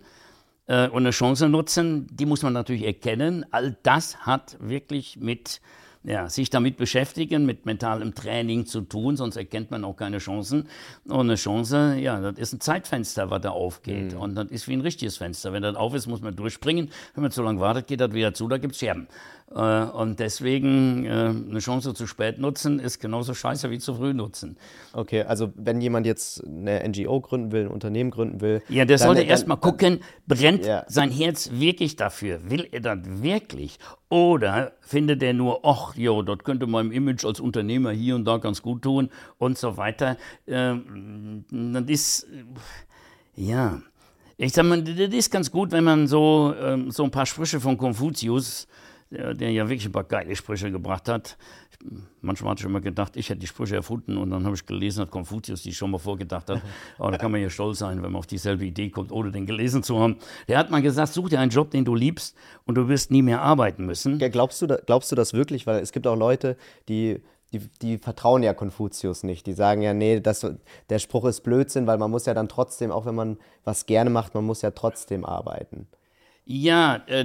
[0.66, 3.44] Äh, und eine Chance nutzen, die muss man natürlich erkennen.
[3.50, 5.60] All das hat wirklich mit
[6.04, 10.68] ja, sich damit beschäftigen, mit mentalem Training zu tun, sonst erkennt man auch keine Chancen.
[11.04, 14.14] Und eine Chance, ja, das ist ein Zeitfenster, was da aufgeht.
[14.14, 14.20] Mhm.
[14.20, 15.52] Und das ist wie ein richtiges Fenster.
[15.52, 16.90] Wenn das auf ist, muss man durchspringen.
[17.14, 19.06] Wenn man zu lange wartet, geht das wieder zu, da gibt es Scherben.
[19.54, 24.14] Äh, und deswegen äh, eine Chance zu spät nutzen, ist genauso scheiße wie zu früh
[24.14, 24.56] nutzen.
[24.92, 28.62] Okay, also wenn jemand jetzt eine NGO gründen will, ein Unternehmen gründen will.
[28.68, 30.84] Ja, der sollte erstmal gucken, brennt ja.
[30.88, 32.50] sein Herz wirklich dafür?
[32.50, 33.78] Will er das wirklich?
[34.08, 38.38] Oder findet er nur, ach, jo, das könnte meinem Image als Unternehmer hier und da
[38.38, 40.16] ganz gut tun und so weiter.
[40.46, 42.26] Ähm, das ist,
[43.34, 43.80] ja,
[44.36, 47.60] ich sag mal, das ist ganz gut, wenn man so, ähm, so ein paar Sprüche
[47.60, 48.66] von Konfuzius
[49.12, 51.36] der, der ja wirklich ein paar geile Sprüche gebracht hat.
[52.20, 55.00] Manchmal hatte ich immer gedacht, ich hätte die Sprüche erfunden und dann habe ich gelesen,
[55.00, 56.62] dass Konfuzius die schon mal vorgedacht hat.
[56.98, 59.46] Aber da kann man ja stolz sein, wenn man auf dieselbe Idee kommt, ohne den
[59.46, 60.16] gelesen zu haben.
[60.48, 63.22] Der hat mal gesagt, such dir einen Job, den du liebst und du wirst nie
[63.22, 64.18] mehr arbeiten müssen.
[64.18, 65.66] Ja, glaubst, du glaubst du das wirklich?
[65.66, 66.56] Weil es gibt auch Leute,
[66.88, 67.20] die
[67.52, 69.46] die, die, vertrauen ja Konfuzius nicht.
[69.46, 70.46] Die sagen ja, nee, das,
[70.88, 74.08] der Spruch ist Blödsinn, weil man muss ja dann trotzdem, auch wenn man was gerne
[74.08, 75.86] macht, man muss ja trotzdem arbeiten.
[76.44, 77.24] Ja, äh,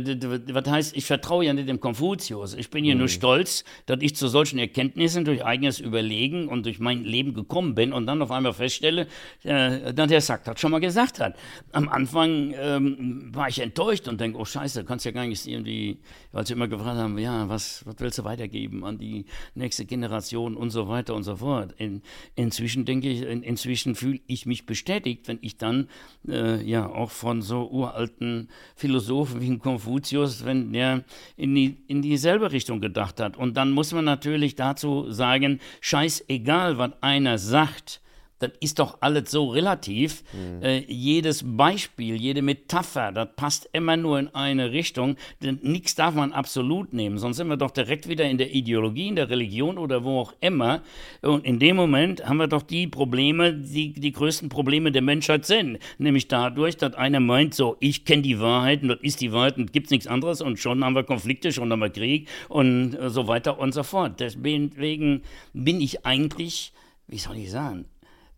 [0.53, 2.53] was heißt, ich vertraue ja nicht dem Konfuzius.
[2.53, 2.99] Ich bin ja mhm.
[2.99, 7.73] nur stolz, dass ich zu solchen Erkenntnissen durch eigenes Überlegen und durch mein Leben gekommen
[7.73, 9.07] bin und dann auf einmal feststelle,
[9.41, 11.35] äh, dass der Sack das schon mal gesagt hat.
[11.71, 15.97] Am Anfang ähm, war ich enttäuscht und denke, oh Scheiße, kannst ja gar nicht irgendwie,
[16.31, 19.25] weil sie immer gefragt haben, ja, was, was willst du weitergeben an die
[19.55, 21.73] nächste Generation und so weiter und so fort.
[21.79, 22.03] In,
[22.35, 25.89] inzwischen denke ich, in, inzwischen fühle ich mich bestätigt, wenn ich dann
[26.27, 31.03] äh, ja auch von so uralten Philosophen Philosophen wie ein Konfuzius, wenn der
[31.37, 33.37] in, die, in dieselbe Richtung gedacht hat.
[33.37, 38.01] Und dann muss man natürlich dazu sagen, scheißegal, was einer sagt,
[38.39, 40.23] das ist doch alles so relativ.
[40.33, 40.63] Mhm.
[40.63, 45.15] Äh, jedes Beispiel, jede Metapher, das passt immer nur in eine Richtung.
[45.41, 49.07] Denn nichts darf man absolut nehmen, sonst sind wir doch direkt wieder in der Ideologie,
[49.07, 50.81] in der Religion oder wo auch immer.
[51.21, 55.45] Und in dem Moment haben wir doch die Probleme, die die größten Probleme der Menschheit
[55.45, 55.79] sind.
[55.97, 59.57] Nämlich dadurch, dass einer meint, so, ich kenne die Wahrheit und das ist die Wahrheit
[59.57, 63.09] und gibt nichts anderes und schon haben wir Konflikte, schon haben wir Krieg und äh,
[63.09, 64.19] so weiter und so fort.
[64.19, 65.21] Deswegen
[65.53, 66.73] bin ich eigentlich,
[67.07, 67.85] wie soll ich sagen,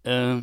[0.04, 0.38] äh,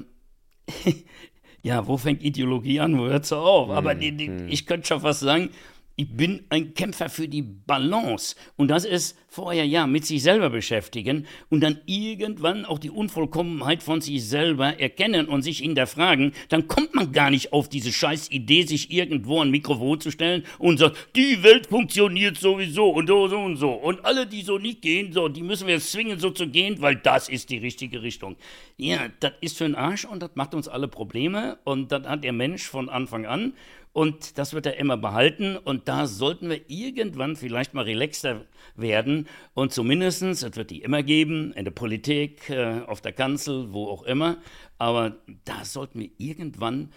[1.63, 3.71] ja, wo fängt Ideologie an, wo hört sie auf?
[3.71, 4.49] Aber die, die, hm.
[4.49, 5.51] ich könnte schon fast sagen,
[5.97, 8.37] ich bin ein Kämpfer für die Balance.
[8.57, 13.83] Und das ist vorher ja mit sich selber beschäftigen und dann irgendwann auch die Unvollkommenheit
[13.83, 16.33] von sich selber erkennen und sich hinterfragen.
[16.51, 20.45] Dann kommt man gar nicht auf diese scheiß Idee, sich irgendwo ein Mikrofon zu stellen
[20.59, 23.73] und sagt, die Welt funktioniert sowieso und so, so und so.
[23.73, 26.81] Und alle, die so nicht gehen, so, die müssen wir jetzt zwingen, so zu gehen,
[26.83, 28.37] weil das ist die richtige Richtung.
[28.77, 32.23] Ja, das ist für den Arsch und das macht uns alle Probleme und das hat
[32.23, 33.55] der Mensch von Anfang an.
[33.97, 35.57] Und das wird er immer behalten.
[35.57, 39.27] Und da sollten wir irgendwann vielleicht mal relaxter werden.
[39.55, 43.87] Und zumindest, es wird die immer geben, in der Politik, äh, auf der Kanzel, wo
[43.87, 44.37] auch immer.
[44.77, 46.93] Aber da sollten wir irgendwann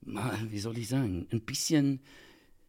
[0.00, 2.00] mal, wie soll ich sagen, ein bisschen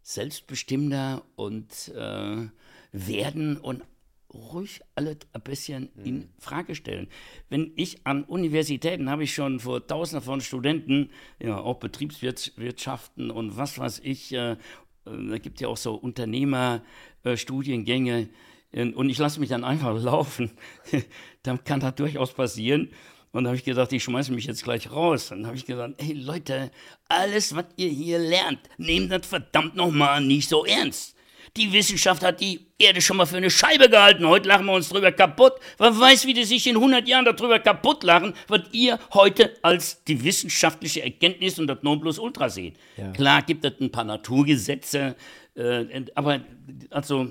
[0.03, 2.49] selbstbestimmter und äh,
[2.91, 3.81] werden und
[4.33, 6.05] ruhig alles ein bisschen mhm.
[6.05, 7.09] in Frage stellen.
[7.49, 13.57] Wenn ich an Universitäten habe ich schon vor Tausenden von Studenten, ja auch Betriebswirtschaften und
[13.57, 14.57] was weiß ich, äh, äh
[15.05, 18.29] da gibt ja auch so Unternehmerstudiengänge
[18.71, 20.51] äh, und ich lasse mich dann einfach laufen.
[21.43, 22.89] dann kann das durchaus passieren.
[23.31, 25.31] Und da habe ich gesagt, ich schmeiße mich jetzt gleich raus.
[25.31, 26.69] Und dann habe ich gesagt, hey Leute,
[27.09, 31.12] alles, was ihr hier lernt, nehmt das verdammt nochmal nicht so ernst.
[31.57, 34.27] Die Wissenschaft hat die Erde schon mal für eine Scheibe gehalten.
[34.27, 35.53] Heute lachen wir uns drüber kaputt.
[35.77, 40.03] Wer weiß, wie die sich in 100 Jahren darüber kaputt lachen, was ihr heute als
[40.03, 42.75] die wissenschaftliche Erkenntnis und das Nonplusultra seht.
[42.97, 43.11] Ja.
[43.11, 45.15] Klar gibt es ein paar Naturgesetze,
[45.55, 46.41] äh, aber
[46.89, 47.29] also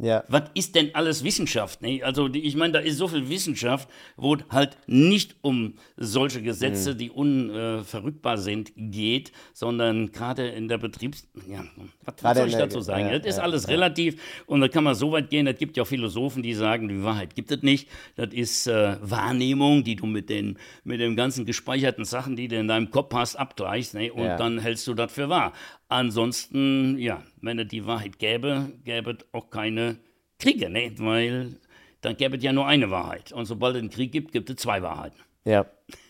[0.00, 0.24] ja.
[0.28, 1.82] Was ist denn alles Wissenschaft?
[1.82, 2.02] Ne?
[2.02, 6.98] Also ich meine, da ist so viel Wissenschaft, wo halt nicht um solche Gesetze, mhm.
[6.98, 11.28] die unverrückbar äh, sind, geht, sondern gerade in der Betriebs...
[11.46, 11.64] Ja,
[12.22, 13.06] was, soll ich dazu sagen?
[13.06, 15.76] Ja, das ist ja, alles relativ und da kann man so weit gehen, es gibt
[15.76, 17.88] ja auch Philosophen, die sagen, die Wahrheit gibt es nicht.
[18.16, 22.58] Das ist äh, Wahrnehmung, die du mit den, mit den ganzen gespeicherten Sachen, die du
[22.58, 24.12] in deinem Kopf hast, abgleichst ne?
[24.12, 25.52] und dann hältst du das für wahr.
[25.90, 29.96] Ansonsten, ja, wenn es die Wahrheit gäbe, gäbe es auch keine
[30.38, 30.92] Kriege, ne?
[30.98, 31.56] weil
[32.00, 33.32] dann gäbe es ja nur eine Wahrheit.
[33.32, 35.18] Und sobald es einen Krieg gibt, gibt es zwei Wahrheiten.
[35.44, 35.66] Ja.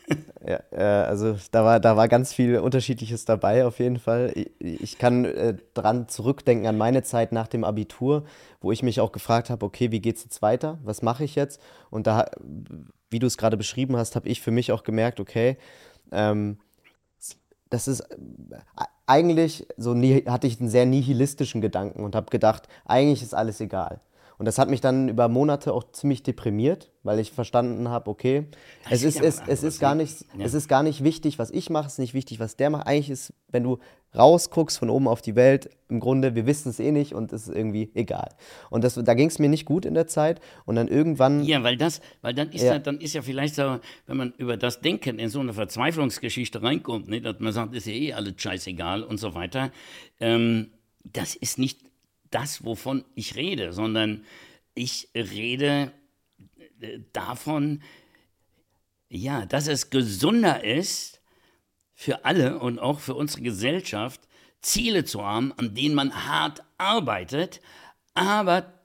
[0.46, 4.32] ja, äh, also da war, da war ganz viel Unterschiedliches dabei auf jeden Fall.
[4.34, 8.24] Ich, ich kann äh, dran zurückdenken an meine Zeit nach dem Abitur,
[8.60, 10.78] wo ich mich auch gefragt habe, okay, wie geht es jetzt weiter?
[10.84, 11.58] Was mache ich jetzt?
[11.88, 12.26] Und da,
[13.08, 15.56] wie du es gerade beschrieben hast, habe ich für mich auch gemerkt, okay,
[16.12, 16.58] ähm,
[17.70, 18.16] das ist äh,
[19.06, 19.94] eigentlich, so
[20.26, 24.00] hatte ich einen sehr nihilistischen Gedanken und habe gedacht, eigentlich ist alles egal.
[24.40, 28.46] Und das hat mich dann über Monate auch ziemlich deprimiert, weil ich verstanden habe, okay,
[28.88, 30.46] es ist, es, es, ist gar nicht, ja.
[30.46, 32.86] es ist gar nicht wichtig, was ich mache, es ist nicht wichtig, was der macht.
[32.86, 33.80] Eigentlich ist, wenn du
[34.16, 37.48] rausguckst von oben auf die Welt, im Grunde, wir wissen es eh nicht und es
[37.48, 38.30] ist irgendwie egal.
[38.70, 41.44] Und das, da ging es mir nicht gut in der Zeit und dann irgendwann...
[41.44, 44.56] Ja, weil das, weil dann ist ja, dann ist ja vielleicht so, wenn man über
[44.56, 48.32] das Denken in so eine Verzweiflungsgeschichte reinkommt, ne, dass man sagt, ist ja eh alles
[48.38, 49.70] scheißegal und so weiter,
[50.18, 50.70] ähm,
[51.04, 51.89] das ist nicht
[52.30, 54.24] das, wovon ich rede, sondern
[54.74, 55.92] ich rede
[56.80, 57.82] äh, davon,
[59.08, 61.20] ja, dass es gesunder ist
[61.94, 64.20] für alle und auch für unsere Gesellschaft,
[64.62, 67.60] Ziele zu haben, an denen man hart arbeitet,
[68.14, 68.79] aber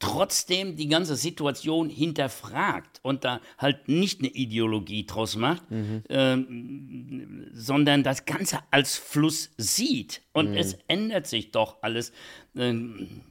[0.00, 6.02] trotzdem die ganze Situation hinterfragt und da halt nicht eine Ideologie draus macht, mhm.
[6.08, 10.22] ähm, sondern das Ganze als Fluss sieht.
[10.32, 10.56] Und mhm.
[10.56, 12.12] es ändert sich doch alles.
[12.56, 13.22] Ähm,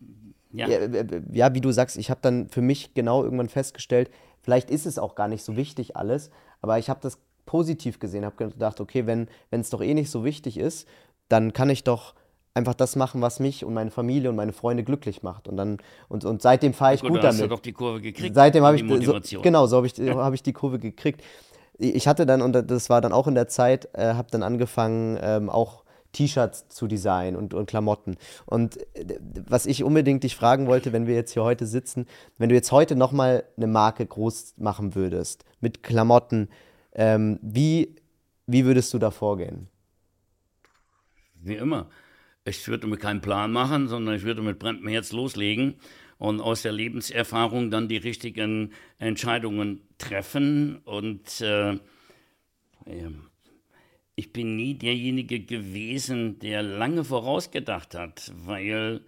[0.53, 0.67] ja.
[0.69, 1.53] Ja, ja.
[1.53, 5.15] wie du sagst, ich habe dann für mich genau irgendwann festgestellt, vielleicht ist es auch
[5.15, 6.29] gar nicht so wichtig alles,
[6.61, 10.23] aber ich habe das positiv gesehen, habe gedacht, okay, wenn es doch eh nicht so
[10.23, 10.87] wichtig ist,
[11.29, 12.13] dann kann ich doch
[12.53, 15.47] einfach das machen, was mich und meine Familie und meine Freunde glücklich macht.
[15.47, 17.33] Und dann und, und seitdem fahre ich gut, gut damit.
[17.33, 18.35] Hast du doch die Kurve gekriegt.
[18.35, 21.21] Seitdem habe ich so, genau so habe ich, hab ich die Kurve gekriegt.
[21.77, 25.17] Ich hatte dann und das war dann auch in der Zeit, äh, habe dann angefangen
[25.21, 28.17] ähm, auch T-Shirts zu designen und, und Klamotten.
[28.45, 32.07] Und äh, was ich unbedingt dich fragen wollte, wenn wir jetzt hier heute sitzen,
[32.37, 36.49] wenn du jetzt heute nochmal eine Marke groß machen würdest mit Klamotten,
[36.93, 37.95] ähm, wie,
[38.47, 39.67] wie würdest du da vorgehen?
[41.41, 41.87] Wie immer.
[42.49, 45.75] Ich würde mir keinen Plan machen, sondern ich würde mit brennendem Herz loslegen
[46.17, 50.77] und aus der Lebenserfahrung dann die richtigen Entscheidungen treffen.
[50.83, 51.77] Und äh,
[54.15, 59.01] ich bin nie derjenige gewesen, der lange vorausgedacht hat, weil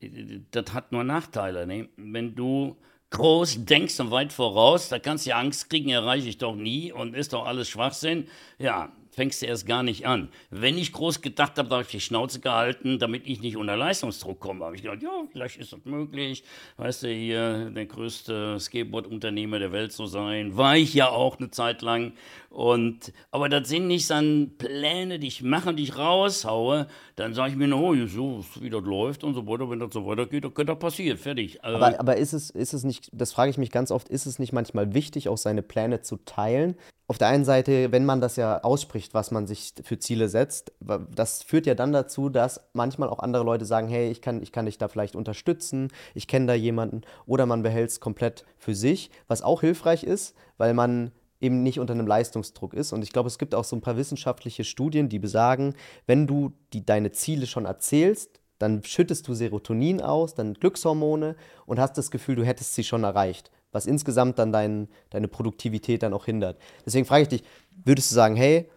[0.00, 1.66] äh, das hat nur Nachteile.
[1.66, 1.88] Ne?
[1.96, 2.76] Wenn du
[3.10, 6.92] groß denkst und weit voraus, da kannst du ja Angst kriegen, erreiche ich doch nie
[6.92, 8.28] und ist doch alles Schwachsinn.
[8.58, 10.28] Ja, fängst du erst gar nicht an.
[10.50, 13.76] Wenn ich groß gedacht habe, da habe ich die Schnauze gehalten, damit ich nicht unter
[13.76, 14.64] Leistungsdruck komme.
[14.64, 16.44] Habe ich gedacht, ja, vielleicht ist das möglich.
[16.76, 20.56] Weißt du, hier der größte Skateboard-Unternehmer der Welt zu sein.
[20.56, 22.12] War ich ja auch eine Zeit lang.
[22.50, 26.86] Und, aber das sind nicht dann Pläne, die ich mache, die ich raushaue.
[27.16, 29.70] Dann sage ich mir, oh, so wie das läuft und so weiter.
[29.70, 31.18] Wenn das so weitergeht, dann könnte das passieren.
[31.18, 31.62] Fertig.
[31.64, 34.26] Aber, äh, aber ist, es, ist es nicht, das frage ich mich ganz oft, ist
[34.26, 36.76] es nicht manchmal wichtig, auch seine Pläne zu teilen?
[37.06, 40.72] Auf der einen Seite, wenn man das ja ausspricht, was man sich für Ziele setzt,
[41.14, 44.52] das führt ja dann dazu, dass manchmal auch andere Leute sagen, hey, ich kann, ich
[44.52, 47.02] kann dich da vielleicht unterstützen, ich kenne da jemanden.
[47.26, 51.78] Oder man behält es komplett für sich, was auch hilfreich ist, weil man eben nicht
[51.78, 52.94] unter einem Leistungsdruck ist.
[52.94, 55.74] Und ich glaube, es gibt auch so ein paar wissenschaftliche Studien, die besagen,
[56.06, 61.36] wenn du die, deine Ziele schon erzählst, dann schüttest du Serotonin aus, dann Glückshormone
[61.66, 66.02] und hast das Gefühl, du hättest sie schon erreicht, was insgesamt dann dein, deine Produktivität
[66.02, 66.58] dann auch hindert.
[66.86, 67.42] Deswegen frage ich dich,
[67.84, 68.68] würdest du sagen, hey,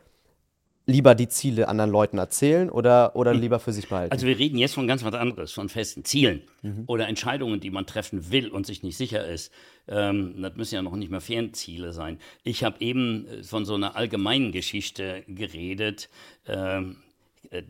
[0.88, 3.42] lieber die Ziele anderen Leuten erzählen oder, oder hm.
[3.42, 4.12] lieber für sich behalten?
[4.12, 6.86] Also wir reden jetzt von ganz was anderes, von festen Zielen mhm.
[6.88, 9.52] oder Entscheidungen, die man treffen will und sich nicht sicher ist.
[9.88, 12.20] Ähm, das müssen ja noch nicht mehr Fernziele sein.
[12.44, 16.10] Ich habe eben äh, von so einer allgemeinen Geschichte geredet.
[16.48, 16.98] Ähm,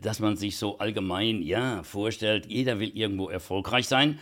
[0.00, 4.18] dass man sich so allgemein ja vorstellt, jeder will irgendwo erfolgreich sein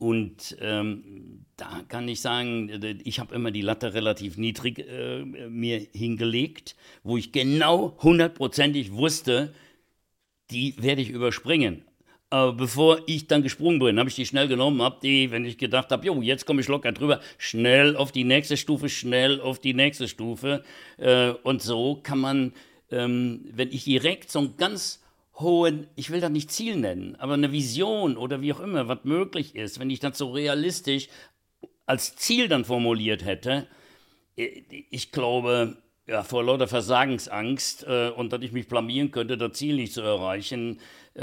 [0.00, 2.70] und ähm, da kann ich sagen,
[3.04, 9.52] ich habe immer die Latte relativ niedrig äh, mir hingelegt, wo ich genau hundertprozentig wusste,
[10.50, 11.84] die werde ich überspringen.
[12.30, 15.58] Aber bevor ich dann gesprungen bin, habe ich die schnell genommen, habe die, wenn ich
[15.58, 19.58] gedacht habe, jo, jetzt komme ich locker drüber, schnell auf die nächste Stufe, schnell auf
[19.58, 20.64] die nächste Stufe.
[20.96, 22.54] Äh, und so kann man,
[22.90, 24.99] ähm, wenn ich direkt so ein ganz
[25.40, 29.04] hohen, ich will das nicht Ziel nennen, aber eine Vision oder wie auch immer, was
[29.04, 31.08] möglich ist, wenn ich das so realistisch
[31.86, 33.66] als Ziel dann formuliert hätte,
[34.36, 35.76] ich glaube,
[36.06, 40.00] ja, vor lauter Versagensangst äh, und dass ich mich blamieren könnte, das Ziel nicht zu
[40.00, 40.80] erreichen,
[41.14, 41.22] äh,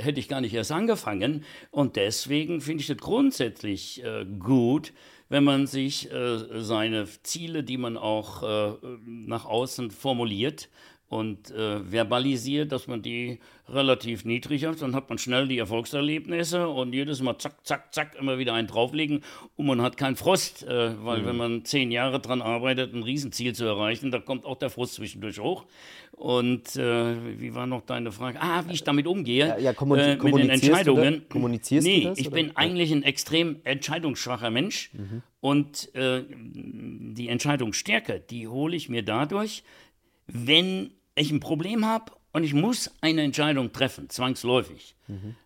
[0.00, 1.44] hätte ich gar nicht erst angefangen.
[1.70, 4.92] Und deswegen finde ich es grundsätzlich äh, gut,
[5.28, 10.68] wenn man sich äh, seine Ziele, die man auch äh, nach außen formuliert,
[11.08, 13.38] und äh, verbalisiert, dass man die
[13.68, 14.82] relativ niedrig hat.
[14.82, 18.66] Dann hat man schnell die Erfolgserlebnisse und jedes Mal zack, zack, zack immer wieder einen
[18.66, 19.22] drauflegen
[19.56, 21.26] und man hat keinen Frust, äh, weil mhm.
[21.26, 24.94] wenn man zehn Jahre daran arbeitet, ein Riesenziel zu erreichen, da kommt auch der Frust
[24.94, 25.66] zwischendurch hoch.
[26.12, 28.40] Und äh, wie war noch deine Frage?
[28.40, 31.14] Ah, wie ich damit umgehe ja, ja, äh, mit den Entscheidungen.
[31.20, 32.18] Du, kommunizierst nee, du das?
[32.18, 32.36] ich oder?
[32.36, 35.22] bin eigentlich ein extrem entscheidungsschwacher Mensch mhm.
[35.40, 39.62] und äh, die Entscheidungsstärke, die hole ich mir dadurch,
[40.26, 44.94] wenn ich ein Problem habe und ich muss eine Entscheidung treffen, zwangsläufig.
[45.08, 45.36] Mhm.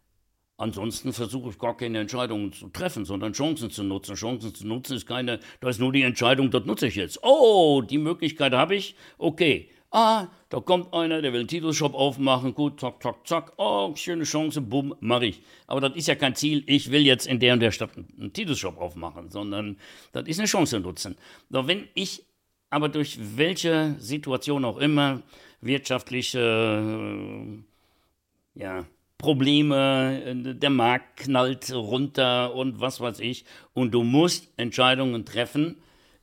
[0.57, 4.15] Ansonsten versuche ich gar keine Entscheidungen zu treffen, sondern Chancen zu nutzen.
[4.15, 7.21] Chancen zu nutzen ist keine, da ist nur die Entscheidung, das nutze ich jetzt.
[7.23, 8.95] Oh, die Möglichkeit habe ich.
[9.17, 9.71] Okay.
[9.93, 12.55] Ah, da kommt einer, der will einen Titelshop aufmachen.
[12.55, 13.53] Gut, zack, zack, zack.
[13.57, 15.43] Oh, schöne Chance, bumm, mache ich.
[15.67, 18.33] Aber das ist ja kein Ziel, ich will jetzt in der und der Stadt einen
[18.33, 19.79] Titelshop aufmachen, sondern
[20.13, 21.17] das ist eine Chance nutzen.
[21.49, 22.25] So, wenn ich
[22.71, 25.23] aber durch welche Situation auch immer
[25.61, 28.87] wirtschaftliche äh, ja,
[29.19, 35.77] Probleme, der Markt knallt runter und was weiß ich, und du musst Entscheidungen treffen,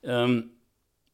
[0.04, 0.52] ähm,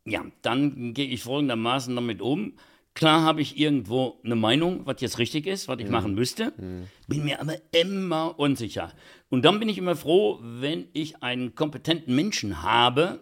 [0.05, 2.53] ja, dann gehe ich folgendermaßen damit um.
[2.93, 5.91] Klar habe ich irgendwo eine Meinung, was jetzt richtig ist, was ich mhm.
[5.91, 6.87] machen müsste, mhm.
[7.07, 8.93] bin mir aber immer unsicher.
[9.29, 13.19] Und dann bin ich immer froh, wenn ich einen kompetenten Menschen habe,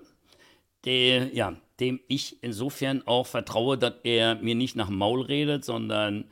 [0.83, 5.65] der, ja, dem ich insofern auch vertraue, dass er mir nicht nach dem Maul redet,
[5.65, 6.25] sondern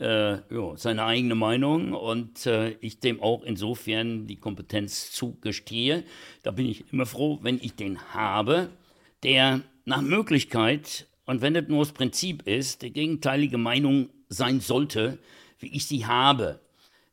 [0.00, 6.04] äh, ja, seine eigene Meinung und äh, ich dem auch insofern die Kompetenz zugestehe.
[6.42, 8.70] Da bin ich immer froh, wenn ich den habe,
[9.22, 15.18] der nach Möglichkeit, und wenn das nur das Prinzip ist, der gegenteilige Meinung sein sollte,
[15.58, 16.60] wie ich sie habe.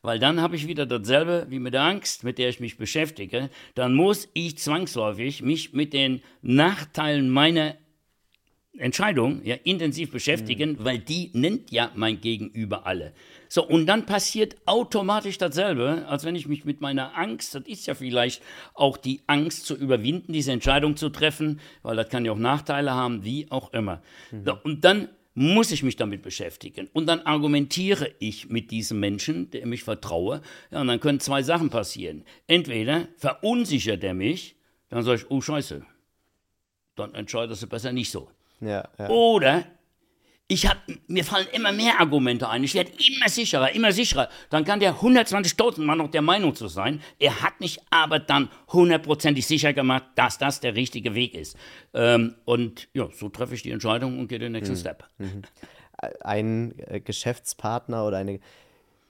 [0.02, 3.50] Weil dann habe ich wieder dasselbe wie mit der Angst, mit der ich mich beschäftige.
[3.76, 7.76] Dann muss ich zwangsläufig mich mit den Nachteilen meiner
[8.78, 10.86] Entscheidung ja intensiv beschäftigen, mhm.
[10.86, 13.14] weil die nennt ja mein Gegenüber alle.
[13.50, 17.88] So, und dann passiert automatisch dasselbe, als wenn ich mich mit meiner Angst, das ist
[17.88, 18.42] ja vielleicht
[18.74, 22.94] auch die Angst zu überwinden, diese Entscheidung zu treffen, weil das kann ja auch Nachteile
[22.94, 24.02] haben, wie auch immer.
[24.32, 24.46] Mhm.
[24.46, 26.90] So, und dann muss ich mich damit beschäftigen.
[26.92, 30.42] Und dann argumentiere ich mit diesem Menschen, der mich vertraue.
[30.70, 32.26] Ja, und dann können zwei Sachen passieren.
[32.46, 34.58] Entweder verunsichert er mich,
[34.90, 35.86] dann sage ich, oh Scheiße,
[36.98, 38.30] dann entscheidest du besser nicht so.
[38.60, 39.08] Ja, ja.
[39.08, 39.64] Oder
[40.52, 40.78] ich hab,
[41.08, 42.64] mir fallen immer mehr Argumente ein.
[42.64, 44.30] Ich werde immer sicherer, immer sicherer.
[44.50, 47.02] Dann kann der 120.000 Mal noch der Meinung zu sein.
[47.20, 51.56] Er hat mich aber dann hundertprozentig sicher gemacht, dass das der richtige Weg ist.
[51.94, 54.80] Ähm, und ja, so treffe ich die Entscheidung und gehe den nächsten mhm.
[54.80, 55.08] Step.
[55.20, 55.44] Mhm.
[56.22, 58.40] Ein äh, Geschäftspartner oder eine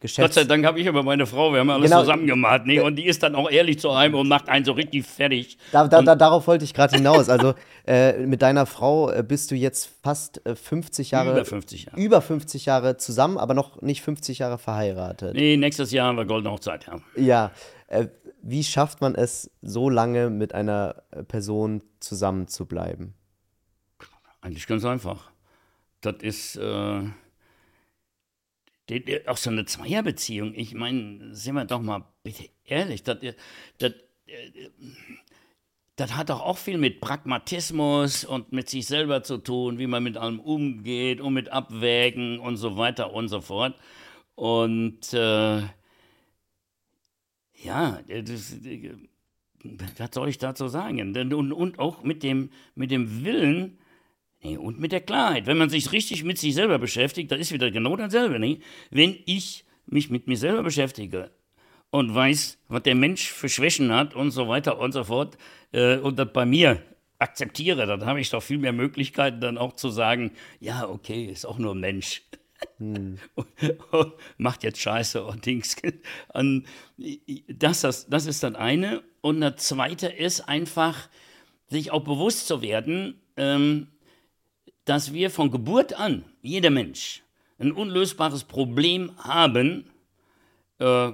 [0.02, 2.02] Geschäfts Gott sei Dank habe ich aber meine Frau, wir haben alles genau.
[2.02, 2.62] zusammen gemacht.
[2.66, 5.58] Nee, und die ist dann auch ehrlich zu einem und macht einen so richtig fertig.
[5.74, 7.28] Da, da, da, darauf wollte ich gerade hinaus.
[7.28, 7.54] Also
[7.86, 11.32] äh, mit deiner Frau äh, bist du jetzt fast äh, 50 Jahre.
[11.32, 12.00] Über 50 Jahre.
[12.00, 15.34] Über 50 Jahre zusammen, aber noch nicht 50 Jahre verheiratet.
[15.36, 17.02] Nee, nächstes Jahr haben wir goldene Hochzeit, ja.
[17.22, 17.52] Ja.
[17.88, 18.08] Äh,
[18.41, 23.16] wie schafft man es, so lange mit einer äh, Person zusammen zu bleiben?
[24.39, 25.32] Eigentlich ganz einfach.
[26.00, 27.02] Das ist äh,
[29.28, 33.18] auch so eine Zweierbeziehung, ich meine, sind wir doch mal bitte ehrlich, das,
[33.78, 33.94] das,
[35.96, 40.04] das hat doch auch viel mit Pragmatismus und mit sich selber zu tun, wie man
[40.04, 43.76] mit allem umgeht und mit Abwägen und so weiter und so fort.
[44.36, 45.62] Und äh,
[47.62, 48.56] ja, das,
[49.98, 51.18] was soll ich dazu sagen?
[51.18, 53.78] Und, und auch mit dem, mit dem Willen,
[54.42, 55.48] Nee, und mit der Klarheit.
[55.48, 58.40] Wenn man sich richtig mit sich selber beschäftigt, dann ist wieder genau dasselbe.
[58.40, 58.60] Nee?
[58.90, 61.32] Wenn ich mich mit mir selber beschäftige
[61.90, 65.38] und weiß, was der Mensch für Schwächen hat und so weiter und so fort,
[65.74, 66.82] äh, und das bei mir
[67.18, 70.32] akzeptiere, dann habe ich doch viel mehr Möglichkeiten, dann auch zu sagen,
[70.62, 72.22] ja, okay, ist auch nur ein Mensch.
[72.78, 73.20] Hm.
[74.38, 75.76] Macht jetzt Scheiße und Dings.
[77.48, 79.04] Das, das, das ist das eine.
[79.22, 81.10] Und das zweite ist einfach,
[81.68, 83.88] sich auch bewusst zu werden, ähm,
[84.90, 87.22] dass wir von Geburt an, jeder Mensch,
[87.60, 89.86] ein unlösbares Problem haben,
[90.80, 91.12] äh,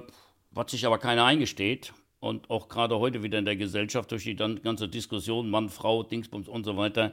[0.50, 1.92] was sich aber keiner eingesteht.
[2.18, 6.48] Und auch gerade heute wieder in der Gesellschaft durch die ganze Diskussion Mann, Frau, Dingsbums
[6.48, 7.12] und so weiter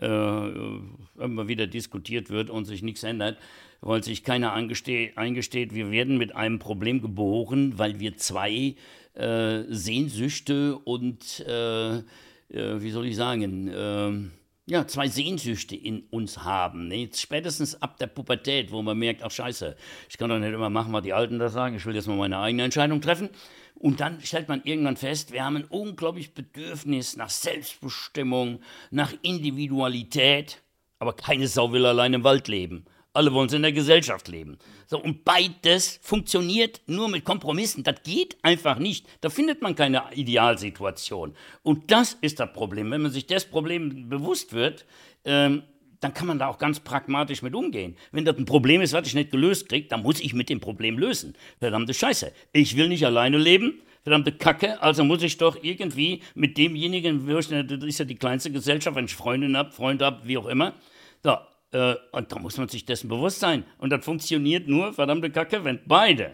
[0.00, 3.36] äh, immer wieder diskutiert wird und sich nichts ändert,
[3.80, 8.76] weil sich keiner eingesteht, wir werden mit einem Problem geboren, weil wir zwei
[9.14, 12.02] äh, Sehnsüchte und, äh, äh,
[12.50, 14.30] wie soll ich sagen, ähm,
[14.66, 16.88] ja, zwei Sehnsüchte in uns haben.
[16.88, 17.10] Ne?
[17.14, 19.76] Spätestens ab der Pubertät, wo man merkt, ach scheiße,
[20.08, 22.16] ich kann doch nicht immer machen, was die Alten da sagen, ich will jetzt mal
[22.16, 23.28] meine eigene Entscheidung treffen.
[23.74, 28.60] Und dann stellt man irgendwann fest, wir haben ein unglaubliches Bedürfnis nach Selbstbestimmung,
[28.90, 30.62] nach Individualität,
[30.98, 32.86] aber keine Sau will allein im Wald leben.
[33.14, 34.58] Alle wollen in der Gesellschaft leben.
[34.86, 37.84] So, und beides funktioniert nur mit Kompromissen.
[37.84, 39.06] Das geht einfach nicht.
[39.20, 41.34] Da findet man keine Idealsituation.
[41.62, 42.90] Und das ist das Problem.
[42.90, 44.84] Wenn man sich des Problems bewusst wird,
[45.24, 45.62] ähm,
[46.00, 47.96] dann kann man da auch ganz pragmatisch mit umgehen.
[48.10, 50.58] Wenn das ein Problem ist, was ich nicht gelöst kriege, dann muss ich mit dem
[50.58, 51.34] Problem lösen.
[51.60, 52.32] Verdammte Scheiße.
[52.52, 53.80] Ich will nicht alleine leben.
[54.02, 54.82] Verdammte Kacke.
[54.82, 59.14] Also muss ich doch irgendwie mit demjenigen, das ist ja die kleinste Gesellschaft, wenn ich
[59.14, 60.74] Freundin habe, Freund habe, wie auch immer.
[61.22, 61.36] So,
[61.74, 63.64] äh, und da muss man sich dessen bewusst sein.
[63.78, 66.30] Und das funktioniert nur, verdammte Kacke, wenn beide,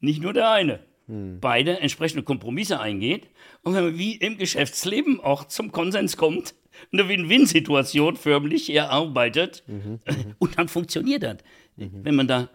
[0.00, 1.38] nicht nur der eine, hm.
[1.40, 3.28] beide entsprechende Kompromisse eingeht
[3.62, 6.54] und wenn man wie im Geschäftsleben auch zum Konsens kommt,
[6.92, 10.34] eine Win-Win-Situation förmlich erarbeitet mhm, mhm.
[10.38, 11.36] und dann funktioniert das.
[11.76, 12.00] Mhm.
[12.02, 12.48] Wenn man da,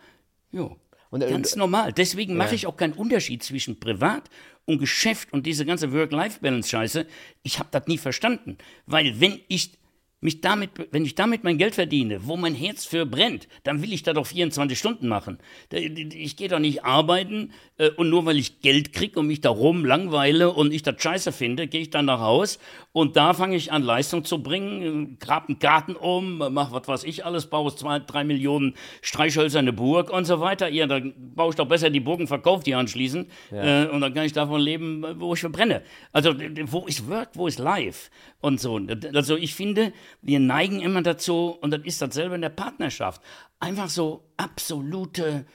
[0.51, 0.71] ja,
[1.11, 1.93] und, äh, ganz normal.
[1.93, 4.23] Deswegen mache ich auch keinen Unterschied zwischen Privat
[4.65, 7.05] und Geschäft und diese ganze Work-Life-Balance-Scheiße.
[7.43, 8.57] Ich habe das nie verstanden.
[8.85, 9.77] Weil wenn ich
[10.19, 13.93] mich damit, wenn ich damit mein Geld verdiene, wo mein Herz für brennt, dann will
[13.93, 15.37] ich da doch 24 Stunden machen.
[15.71, 19.49] Ich gehe doch nicht arbeiten äh, und nur weil ich Geld kriege und mich da
[19.49, 22.57] rum langweile und ich das scheiße finde, gehe ich dann nach Haus
[22.97, 27.03] und da fange ich an Leistung zu bringen, grab einen Garten um, mach was weiß
[27.03, 28.73] ich alles, baue zwei, drei Millionen
[29.03, 30.67] Streichhölzer eine Burg und so weiter.
[30.67, 33.83] Ja, dann baue ich doch besser die Burgen, verkaufe die anschließend ja.
[33.83, 35.83] äh, und dann kann ich davon leben, wo ich verbrenne.
[36.11, 36.33] Also
[36.71, 38.09] wo ist Work, wo ist Life
[38.41, 38.81] und so.
[39.13, 39.93] Also ich finde,
[40.23, 43.21] wir neigen immer dazu, und das ist dasselbe in der Partnerschaft,
[43.59, 45.45] einfach so absolute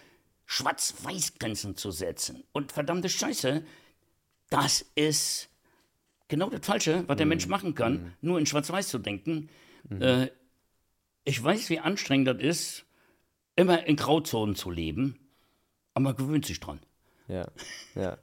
[0.47, 2.45] Schwarz-Weiß-Grenzen zu setzen.
[2.53, 3.64] Und verdammte Scheiße,
[4.49, 5.51] das ist
[6.33, 7.51] genau das Falsche, was der Mensch mhm.
[7.51, 8.12] machen kann, mhm.
[8.22, 9.51] nur in Schwarz-Weiß zu denken.
[9.89, 10.03] Mhm.
[10.03, 10.30] Äh,
[11.24, 12.87] ich weiß, wie anstrengend das ist,
[13.55, 15.18] immer in Grauzonen zu leben,
[15.93, 16.80] aber man gewöhnt sich dran.
[17.28, 17.47] Ja,
[17.95, 18.16] ja.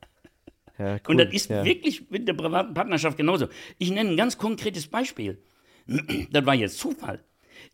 [0.79, 0.99] Ja, cool.
[1.07, 1.63] Und das ist ja.
[1.63, 3.47] wirklich mit der privaten Partnerschaft genauso.
[3.77, 5.41] Ich nenne ein ganz konkretes Beispiel.
[6.31, 7.23] Das war jetzt Zufall.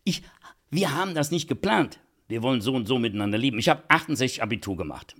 [0.04, 0.22] Ich,
[0.70, 1.98] wir haben das nicht geplant.
[2.28, 3.58] Wir wollen so und so miteinander leben.
[3.58, 5.14] Ich habe 68 Abitur gemacht.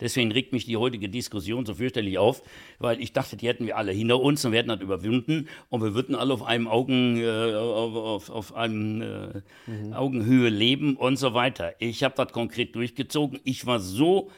[0.00, 2.42] Deswegen regt mich die heutige Diskussion so fürchterlich auf,
[2.78, 5.82] weil ich dachte, die hätten wir alle hinter uns und wir hätten das überwunden und
[5.82, 9.92] wir würden alle auf einem Augen, äh, auf, auf, einem äh, mhm.
[9.92, 11.74] Augenhöhe leben und so weiter.
[11.78, 13.40] Ich habe das konkret durchgezogen.
[13.44, 14.30] Ich war so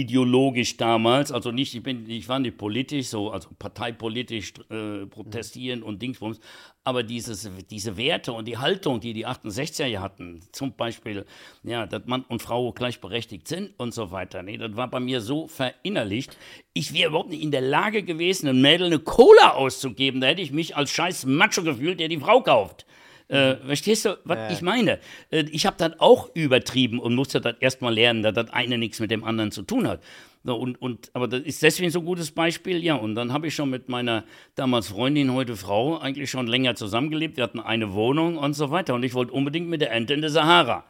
[0.00, 5.82] ideologisch damals, also nicht, ich, bin, ich war nicht politisch, so, also parteipolitisch äh, protestieren
[5.82, 6.40] und Dingsbums,
[6.84, 11.26] aber dieses, diese Werte und die Haltung, die die 68er hatten, zum Beispiel,
[11.62, 15.20] ja, dass Mann und Frau gleichberechtigt sind und so weiter, nee, das war bei mir
[15.20, 16.36] so verinnerlicht,
[16.72, 20.42] ich wäre überhaupt nicht in der Lage gewesen, einem Mädel eine Cola auszugeben, da hätte
[20.42, 22.86] ich mich als scheiß Macho gefühlt, der die Frau kauft.
[23.30, 24.50] Äh, verstehst du, was ja.
[24.50, 24.98] ich meine?
[25.30, 28.98] Äh, ich habe das auch übertrieben und musste das erstmal lernen, dass das eine nichts
[28.98, 30.02] mit dem anderen zu tun hat.
[30.42, 32.82] So, und, und, aber das ist deswegen so ein gutes Beispiel.
[32.82, 34.24] Ja, und dann habe ich schon mit meiner
[34.56, 37.36] damals Freundin, heute Frau, eigentlich schon länger zusammengelebt.
[37.36, 38.94] Wir hatten eine Wohnung und so weiter.
[38.94, 40.84] Und ich wollte unbedingt mit der Ente in der Sahara.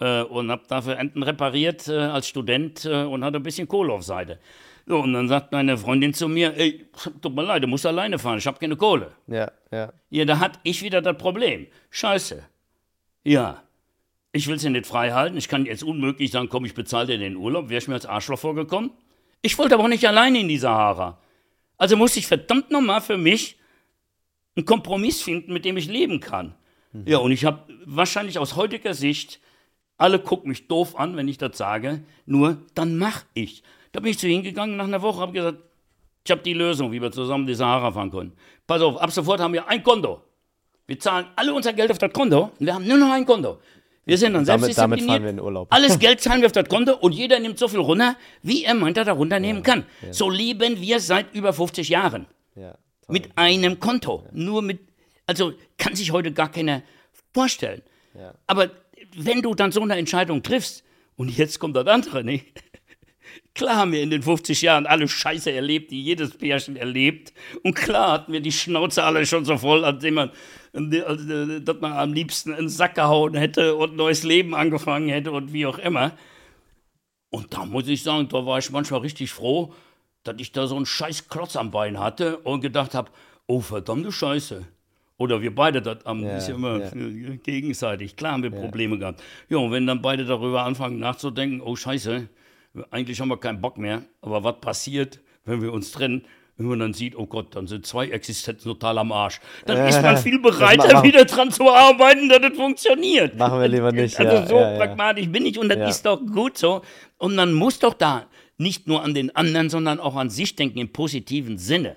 [0.00, 3.92] Äh, und habe dafür Enten repariert äh, als Student äh, und hatte ein bisschen Kohle
[3.92, 4.38] auf Seite.
[4.86, 6.86] So, und dann sagt meine Freundin zu mir, ey,
[7.20, 9.12] tut mir leid, du musst alleine fahren, ich habe keine Kohle.
[9.28, 9.92] Ja, ja.
[10.10, 11.68] Ja, da hatte ich wieder das Problem.
[11.90, 12.42] Scheiße.
[13.24, 13.62] Ja,
[14.32, 17.18] ich will sie nicht frei halten, ich kann jetzt unmöglich sagen, komm, ich bezahle dir
[17.18, 18.90] den Urlaub, wäre ich mir als Arschloch vorgekommen.
[19.42, 21.18] Ich wollte aber auch nicht alleine in die Sahara.
[21.76, 23.58] Also musste ich verdammt nochmal für mich
[24.56, 26.54] einen Kompromiss finden, mit dem ich leben kann.
[26.92, 27.04] Mhm.
[27.06, 29.40] Ja, und ich habe wahrscheinlich aus heutiger Sicht,
[29.96, 33.62] alle gucken mich doof an, wenn ich das sage, nur dann mach ich.
[33.92, 35.58] Da bin ich zu hingegangen nach einer Woche, habe gesagt,
[36.24, 38.32] ich habe die Lösung, wie wir zusammen die Sahara fahren können.
[38.66, 40.22] Pass auf, ab sofort haben wir ein Konto.
[40.86, 43.58] Wir zahlen alle unser Geld auf das Konto und wir haben nur noch ein Konto.
[44.04, 45.68] Wir sind dann selbst damit, damit fahren wir in Urlaub.
[45.70, 48.74] Alles Geld zahlen wir auf das Konto und jeder nimmt so viel runter, wie er
[48.74, 49.86] meint, er da runternehmen ja, kann.
[50.00, 50.12] Ja.
[50.12, 52.26] So leben wir seit über 50 Jahren.
[52.56, 52.76] Ja,
[53.08, 54.24] mit einem Konto.
[54.32, 54.80] Nur mit,
[55.26, 56.82] also kann sich heute gar keiner
[57.32, 57.82] vorstellen.
[58.46, 58.70] Aber
[59.16, 60.84] wenn du dann so eine Entscheidung triffst,
[61.16, 62.46] und jetzt kommt das andere, nicht?
[63.54, 67.32] Klar haben wir in den 50 Jahren alle Scheiße erlebt, die jedes Pärchen erlebt.
[67.62, 70.30] Und klar hatten wir die Schnauze alle schon so voll, als man,
[70.72, 75.52] dass man am liebsten einen Sack gehauen hätte und ein neues Leben angefangen hätte und
[75.52, 76.12] wie auch immer.
[77.30, 79.74] Und da muss ich sagen, da war ich manchmal richtig froh,
[80.22, 83.10] dass ich da so einen scheiß Klotz am Bein hatte und gedacht habe,
[83.46, 84.66] oh verdammte Scheiße.
[85.18, 86.90] Oder wir beide das am, ja, ist ja immer ja.
[87.42, 88.16] gegenseitig.
[88.16, 89.00] Klar haben wir Probleme ja.
[89.00, 89.22] gehabt.
[89.48, 92.28] Ja, und wenn dann beide darüber anfangen nachzudenken, oh Scheiße,
[92.90, 96.24] eigentlich haben wir keinen Bock mehr, aber was passiert, wenn wir uns trennen?
[96.56, 99.40] Wenn man dann sieht, oh Gott, dann sind zwei Existenzen total am Arsch.
[99.64, 103.36] Dann ist man viel bereiter, wieder dran zu arbeiten, dass das funktioniert.
[103.38, 104.18] Machen wir lieber nicht.
[104.18, 106.82] Also ja, so ja, pragmatisch bin ich und das ist doch gut so.
[107.16, 108.26] Und man muss doch da
[108.58, 111.96] nicht nur an den anderen, sondern auch an sich denken im positiven Sinne.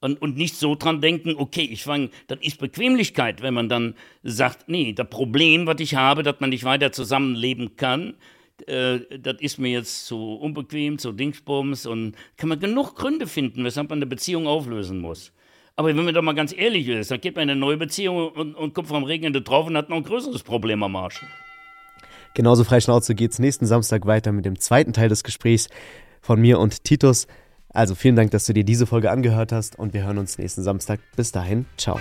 [0.00, 3.94] Und, und nicht so dran denken, okay, ich fange, das ist Bequemlichkeit, wenn man dann
[4.22, 8.14] sagt, nee, das Problem, was ich habe, dass man nicht weiter zusammenleben kann,
[8.66, 13.64] äh, das ist mir jetzt zu unbequem, zu Dingsbums und kann man genug Gründe finden,
[13.64, 15.32] weshalb man eine Beziehung auflösen muss.
[15.76, 18.30] Aber wenn man doch mal ganz ehrlich ist, dann geht man in eine neue Beziehung
[18.30, 21.22] und, und kommt vom Regnende drauf und hat noch ein größeres Problem am Arsch.
[22.34, 25.68] Genauso frei Schnauze geht es nächsten Samstag weiter mit dem zweiten Teil des Gesprächs
[26.20, 27.26] von mir und Titus.
[27.68, 30.62] Also vielen Dank, dass du dir diese Folge angehört hast und wir hören uns nächsten
[30.62, 31.00] Samstag.
[31.14, 32.00] Bis dahin, ciao.